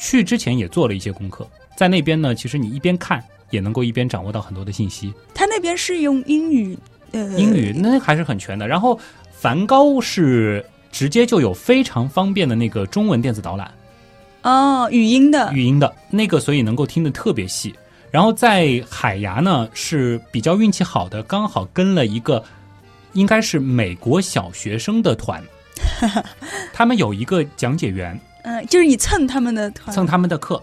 [0.00, 5.14] 去之前也做了一些功课，在那边呢，其实你一边看也能够一边掌握到很多的信息。
[5.32, 6.76] 他那边是用英语，
[7.12, 8.66] 呃，英语那还是很全的。
[8.66, 8.98] 然后
[9.30, 13.72] 梵高是直接就有非常方便的那个中文电子导览，
[14.42, 17.72] 哦，语音的，语音的那个，所以能够听得特别细。
[18.10, 22.42] 然后在海牙呢是比较运气好的，刚好跟了一个
[23.12, 25.42] 应该是美国小学生的团，
[26.72, 28.18] 他们有一个讲解员。
[28.44, 30.62] 嗯，就是你蹭他们的团，蹭他们的课，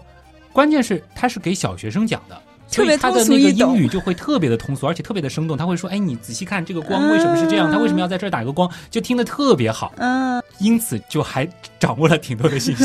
[0.52, 5.56] 关键是他是给小学生讲的，特别他的那个英语就会特别的通俗，而且特别的生动。
[5.56, 7.70] 他会说：“哎，你仔细看这个光为什么是这样？
[7.70, 9.92] 他为什么要在这儿打个光？”就听得特别好。
[9.96, 11.48] 嗯， 因此就还
[11.78, 12.84] 掌握了挺多的信息。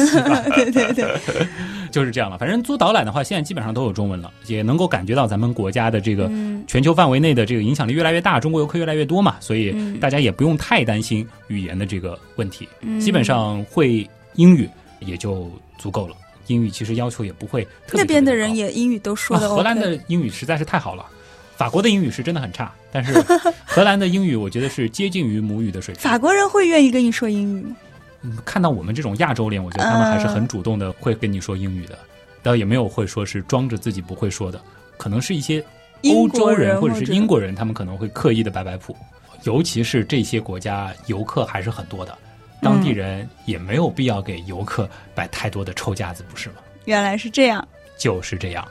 [0.56, 1.20] 对对对，
[1.92, 2.38] 就是这样了。
[2.38, 6.32] 反正租导览的话，现在基本上都有中文了，也能够感觉到咱们国家的这个
[6.68, 12.68] 全球范围内的这个影响力越来越大，中国游客越来越多嘛，所以大家也不用太担心语言的这个问题，
[13.00, 14.70] 基本上会英语。
[15.04, 16.16] 也就足够了。
[16.48, 18.02] 英语其实要求也不会特别。
[18.02, 19.50] 那边的人也英语都说的。
[19.50, 21.06] 荷兰的英语实在是太好了，
[21.56, 23.14] 法国的英语是真的很差，但是
[23.66, 26.04] 荷兰的英语我觉得是接近于母语的水平。
[26.04, 27.76] 法国人会愿意跟你说英语吗？
[28.24, 31.98] 嗯，看到我们这种亚洲脸，我觉得他们还是很主动的，会跟你说英语的。
[32.44, 34.62] 倒也没有会说是装着自己不会说的，
[34.98, 35.64] 可能是一些
[36.06, 38.96] 欧洲人或者是英国人，他们可能会刻意的摆摆谱。
[39.44, 42.18] 尤其是这些国家游客还是很多的。
[42.62, 46.56] 当地人也没有必要给游客摆太多的臭架子，不是吗？
[46.86, 48.68] 原来是这样，就是这样。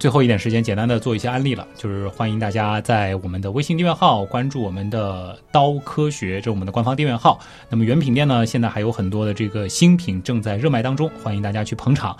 [0.00, 7.38] 最后一点时间，简单的做一些案例了，就是欢迎大家在我们的微信订阅号关注我们的“刀科学”，这是我们的官方订阅号。
[7.68, 12.16] 那么原品店呢，现在还有很多的这个新品正在热卖当中，欢迎大家去捧场。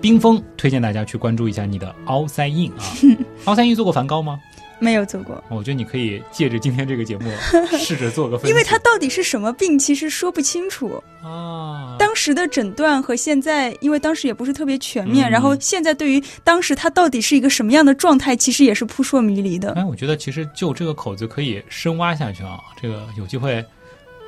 [0.00, 2.84] 冰封推荐大家去关注一下你的凹塞印啊，
[3.46, 4.40] 凹塞印做过梵高吗？
[4.84, 7.30] 没有做过，我觉得你可以借着今天这个节目
[7.78, 11.96] 试着做个分析，因为他到底是什么病，其实说不清楚啊。
[11.98, 19.72] 当时的诊断和现在，因为当时也不是特别全面，然后现在对于当时他到底是一个什么样的状态，其实也是扑朔迷离的。
[19.72, 23.64] 哎，我觉得其实就这个口子可以深挖下去啊，这个有机会。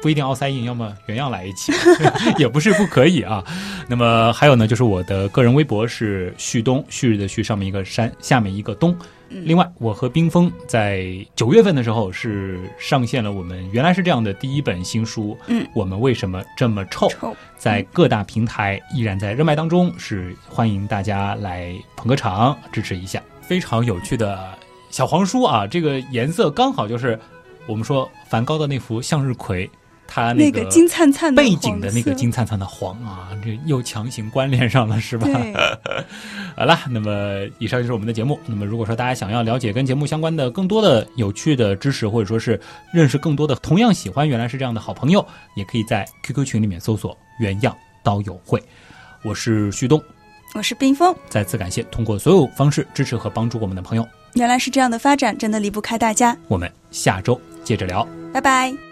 [0.03, 1.73] 不一定奥赛印，要么原样来一起，
[2.39, 3.43] 也不是不可以啊。
[3.89, 8.95] 那么还有呢，就是我的个人微博是旭东，旭日的旭，上面一个山，下面一个东。
[9.29, 15.37] 另外，我和冰峰在九月份的时候是上线了我们原来是这样的第一本新书。
[15.49, 17.09] 嗯，我们为什么这么臭？
[17.57, 23.23] 在各大平台依然在热卖当中，是欢迎大家来捧个场支持一下。
[23.43, 24.57] 非常有趣的
[24.91, 27.19] 小黄书啊，这个颜色刚好就是
[27.67, 29.69] 我们说梵高的那幅向日葵。
[30.07, 35.29] 它那个金灿灿的背景的那个金灿灿的黄啊，这又强行关联上了，是吧？
[36.57, 38.39] 好了，那么以上就是我们的节目。
[38.47, 42.59] 那么如果说大家想要了解跟节目相关的更多的有趣的知识，或者说是
[42.93, 48.63] 认识更多的同样喜欢原来是这样的好朋友，也可以在 QQ 群里面搜索“原样刀友会”。
[49.23, 50.03] 我是旭东，
[50.55, 51.15] 我是冰峰。
[51.29, 54.07] 再次感谢通过所有方式支持和帮助我们的朋友。
[54.35, 56.37] 原来是这样的发展，真的离不开大家。
[56.49, 58.86] 我们下周接着聊，拜拜。